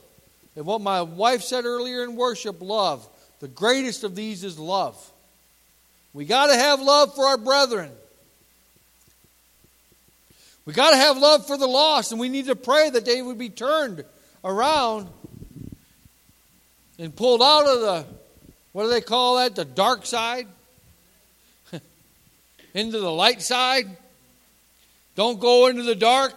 And 0.56 0.66
what 0.66 0.82
my 0.82 1.02
wife 1.02 1.42
said 1.42 1.66
earlier 1.66 2.04
in 2.04 2.16
worship 2.16 2.62
love. 2.62 3.08
The 3.40 3.48
greatest 3.48 4.04
of 4.04 4.16
these 4.16 4.44
is 4.44 4.58
love. 4.58 5.12
We 6.14 6.26
got 6.26 6.48
to 6.48 6.56
have 6.56 6.82
love 6.82 7.16
for 7.16 7.26
our 7.26 7.38
brethren. 7.38 7.92
We 10.66 10.74
got 10.74 10.92
to 10.92 10.98
have 10.98 11.18
love 11.18 11.48
for 11.48 11.58
the 11.58 11.68
lost, 11.68 12.12
and 12.12 12.22
we 12.22 12.30
need 12.30 12.46
to 12.48 12.56
pray 12.56 12.90
that 12.90 13.06
they 13.06 13.22
would 13.22 13.38
be 13.38 13.50
turned 13.50 14.06
around 14.44 15.08
and 17.00 17.16
pulled 17.16 17.42
out 17.42 17.66
of 17.66 17.82
the, 17.82 18.06
what 18.72 18.84
do 18.84 18.90
they 18.90 19.02
call 19.02 19.38
that, 19.38 19.56
the 19.56 19.66
dark 19.66 20.06
side? 20.06 20.48
Into 22.74 23.00
the 23.00 23.12
light 23.12 23.42
side. 23.42 23.86
Don't 25.16 25.40
go 25.40 25.68
into 25.68 25.84
the 25.84 25.96
dark, 25.96 26.34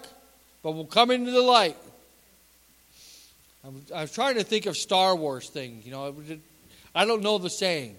but 0.63 0.73
we'll 0.73 0.85
come 0.85 1.11
into 1.11 1.31
the 1.31 1.43
light. 1.43 1.77
I 3.95 4.03
was 4.03 4.13
trying 4.13 4.35
to 4.35 4.45
think 4.45 4.67
of 4.67 4.77
Star 4.77 5.17
Wars 5.17 5.49
things. 5.49 5.87
You 5.87 5.93
know, 5.93 6.15
I 6.95 7.05
don't 7.07 7.23
know 7.23 7.39
the 7.39 7.49
saying, 7.49 7.97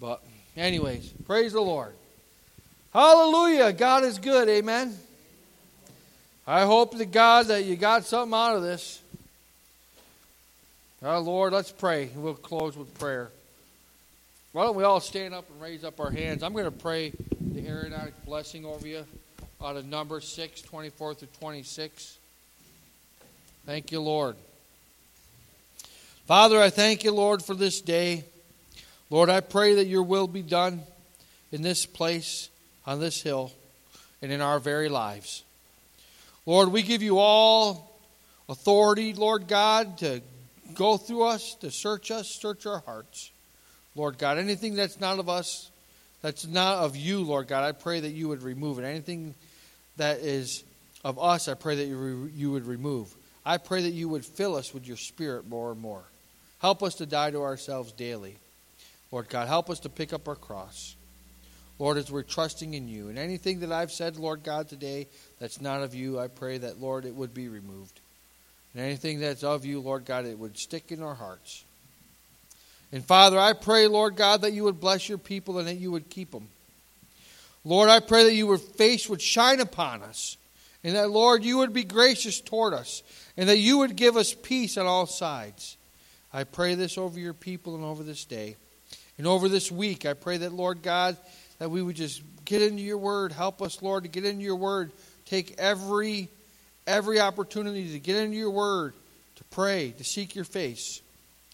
but 0.00 0.22
anyways, 0.56 1.12
praise 1.26 1.52
the 1.52 1.60
Lord. 1.60 1.94
Hallelujah! 2.92 3.72
God 3.72 4.04
is 4.04 4.18
good. 4.18 4.48
Amen. 4.48 4.96
I 6.46 6.62
hope 6.62 6.96
to 6.96 7.04
God 7.04 7.46
that 7.46 7.64
you 7.64 7.74
got 7.74 8.04
something 8.04 8.32
out 8.32 8.54
of 8.54 8.62
this. 8.62 9.02
Oh, 11.02 11.18
Lord, 11.18 11.52
let's 11.52 11.72
pray. 11.72 12.08
We'll 12.14 12.34
close 12.34 12.76
with 12.76 12.96
prayer. 12.98 13.30
Why 14.52 14.64
don't 14.64 14.76
we 14.76 14.84
all 14.84 15.00
stand 15.00 15.34
up 15.34 15.44
and 15.50 15.60
raise 15.60 15.84
up 15.84 16.00
our 16.00 16.10
hands? 16.10 16.42
I'm 16.42 16.52
going 16.52 16.64
to 16.64 16.70
pray 16.70 17.12
Aaronic 17.66 18.24
blessing 18.24 18.64
over 18.64 18.86
you 18.86 19.04
out 19.60 19.74
of 19.74 19.86
number 19.86 20.20
6, 20.20 20.62
24 20.62 21.14
through 21.14 21.28
26. 21.40 22.18
Thank 23.64 23.90
you, 23.90 24.00
Lord. 24.00 24.36
Father, 26.26 26.62
I 26.62 26.70
thank 26.70 27.02
you, 27.02 27.10
Lord, 27.10 27.42
for 27.42 27.54
this 27.54 27.80
day. 27.80 28.22
Lord, 29.10 29.28
I 29.28 29.40
pray 29.40 29.74
that 29.74 29.86
your 29.86 30.04
will 30.04 30.28
be 30.28 30.42
done 30.42 30.82
in 31.50 31.62
this 31.62 31.86
place, 31.86 32.50
on 32.86 33.00
this 33.00 33.20
hill, 33.20 33.50
and 34.22 34.30
in 34.30 34.40
our 34.40 34.60
very 34.60 34.88
lives. 34.88 35.42
Lord, 36.44 36.70
we 36.70 36.82
give 36.82 37.02
you 37.02 37.18
all 37.18 37.98
authority, 38.48 39.12
Lord 39.12 39.48
God, 39.48 39.98
to 39.98 40.22
go 40.74 40.96
through 40.96 41.24
us, 41.24 41.56
to 41.56 41.72
search 41.72 42.12
us, 42.12 42.28
search 42.28 42.64
our 42.64 42.78
hearts. 42.78 43.32
Lord 43.96 44.18
God, 44.18 44.38
anything 44.38 44.76
that's 44.76 45.00
not 45.00 45.18
of 45.18 45.28
us, 45.28 45.70
that's 46.22 46.46
not 46.46 46.78
of 46.78 46.96
you, 46.96 47.20
Lord 47.20 47.48
God, 47.48 47.64
I 47.64 47.72
pray 47.72 48.00
that 48.00 48.10
you 48.10 48.28
would 48.28 48.42
remove 48.42 48.78
it. 48.78 48.84
Anything 48.84 49.34
that 49.96 50.18
is 50.18 50.64
of 51.04 51.18
us, 51.18 51.48
I 51.48 51.54
pray 51.54 51.76
that 51.76 51.86
you, 51.86 51.96
re- 51.96 52.30
you 52.34 52.50
would 52.52 52.66
remove. 52.66 53.14
I 53.44 53.58
pray 53.58 53.82
that 53.82 53.92
you 53.92 54.08
would 54.08 54.24
fill 54.24 54.56
us 54.56 54.74
with 54.74 54.86
your 54.86 54.96
spirit 54.96 55.48
more 55.48 55.70
and 55.70 55.80
more. 55.80 56.02
Help 56.60 56.82
us 56.82 56.96
to 56.96 57.06
die 57.06 57.30
to 57.30 57.42
ourselves 57.42 57.92
daily. 57.92 58.36
Lord 59.12 59.28
God, 59.28 59.46
help 59.46 59.70
us 59.70 59.80
to 59.80 59.88
pick 59.88 60.12
up 60.12 60.26
our 60.26 60.34
cross. 60.34 60.96
Lord, 61.78 61.98
as 61.98 62.10
we're 62.10 62.22
trusting 62.22 62.74
in 62.74 62.88
you. 62.88 63.08
And 63.08 63.18
anything 63.18 63.60
that 63.60 63.70
I've 63.70 63.92
said, 63.92 64.16
Lord 64.16 64.42
God, 64.42 64.68
today 64.68 65.06
that's 65.38 65.60
not 65.60 65.82
of 65.82 65.94
you, 65.94 66.18
I 66.18 66.28
pray 66.28 66.58
that, 66.58 66.80
Lord, 66.80 67.04
it 67.04 67.14
would 67.14 67.34
be 67.34 67.48
removed. 67.48 68.00
And 68.72 68.82
anything 68.82 69.20
that's 69.20 69.44
of 69.44 69.64
you, 69.64 69.80
Lord 69.80 70.06
God, 70.06 70.24
it 70.24 70.38
would 70.38 70.58
stick 70.58 70.90
in 70.90 71.02
our 71.02 71.14
hearts. 71.14 71.64
And 72.92 73.04
Father, 73.04 73.38
I 73.38 73.52
pray, 73.52 73.88
Lord 73.88 74.16
God, 74.16 74.42
that 74.42 74.52
you 74.52 74.64
would 74.64 74.80
bless 74.80 75.08
your 75.08 75.18
people 75.18 75.58
and 75.58 75.68
that 75.68 75.74
you 75.76 75.90
would 75.90 76.08
keep 76.08 76.30
them. 76.30 76.48
Lord, 77.64 77.88
I 77.88 78.00
pray 78.00 78.24
that 78.24 78.34
your 78.34 78.58
face 78.58 79.08
would 79.08 79.20
shine 79.20 79.60
upon 79.60 80.02
us. 80.02 80.36
And 80.84 80.94
that, 80.94 81.10
Lord, 81.10 81.42
you 81.42 81.58
would 81.58 81.72
be 81.72 81.82
gracious 81.82 82.40
toward 82.40 82.74
us. 82.74 83.02
And 83.36 83.48
that 83.48 83.58
you 83.58 83.78
would 83.78 83.96
give 83.96 84.16
us 84.16 84.34
peace 84.34 84.78
on 84.78 84.86
all 84.86 85.06
sides. 85.06 85.76
I 86.32 86.44
pray 86.44 86.76
this 86.76 86.96
over 86.96 87.18
your 87.18 87.34
people 87.34 87.74
and 87.74 87.84
over 87.84 88.04
this 88.04 88.24
day. 88.24 88.56
And 89.18 89.26
over 89.26 89.48
this 89.48 89.72
week, 89.72 90.06
I 90.06 90.14
pray 90.14 90.36
that, 90.38 90.52
Lord 90.52 90.82
God, 90.82 91.16
that 91.58 91.70
we 91.70 91.82
would 91.82 91.96
just 91.96 92.22
get 92.44 92.62
into 92.62 92.82
your 92.82 92.98
word. 92.98 93.32
Help 93.32 93.62
us, 93.62 93.82
Lord, 93.82 94.04
to 94.04 94.08
get 94.08 94.24
into 94.24 94.44
your 94.44 94.56
word. 94.56 94.92
Take 95.24 95.56
every 95.58 96.28
every 96.86 97.20
opportunity 97.20 97.92
to 97.92 97.98
get 97.98 98.16
into 98.16 98.36
your 98.36 98.50
word, 98.50 98.94
to 99.36 99.44
pray, 99.44 99.92
to 99.98 100.04
seek 100.04 100.34
your 100.34 100.44
face, 100.44 101.00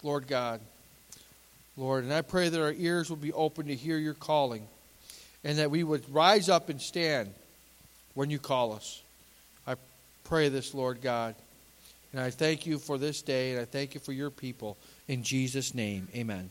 Lord 0.03 0.27
God. 0.27 0.61
Lord, 1.77 2.05
and 2.05 2.13
I 2.13 2.23
pray 2.23 2.49
that 2.49 2.61
our 2.61 2.73
ears 2.73 3.09
will 3.09 3.17
be 3.17 3.33
open 3.33 3.67
to 3.67 3.75
hear 3.75 3.99
your 3.99 4.15
calling. 4.15 4.67
and 5.45 5.59
that 5.59 5.71
we 5.71 5.83
would 5.83 6.09
rise 6.15 6.49
up 6.49 6.69
and 6.69 6.81
stand 6.81 7.33
when 8.15 8.31
you 8.31 8.39
call 8.39 8.73
us. 8.73 9.03
I 9.67 9.75
pray 10.25 10.49
this, 10.49 10.75
Lord 10.75 11.03
God. 11.03 11.35
And 12.13 12.21
I 12.21 12.31
thank 12.31 12.67
you 12.67 12.79
for 12.79 12.99
this 12.99 13.23
day, 13.23 13.53
and 13.53 13.61
I 13.61 13.65
thank 13.65 13.95
you 13.95 14.01
for 14.01 14.13
your 14.13 14.31
people. 14.31 14.77
In 15.09 15.23
Jesus' 15.23 15.75
name, 15.75 16.09
amen. 16.15 16.51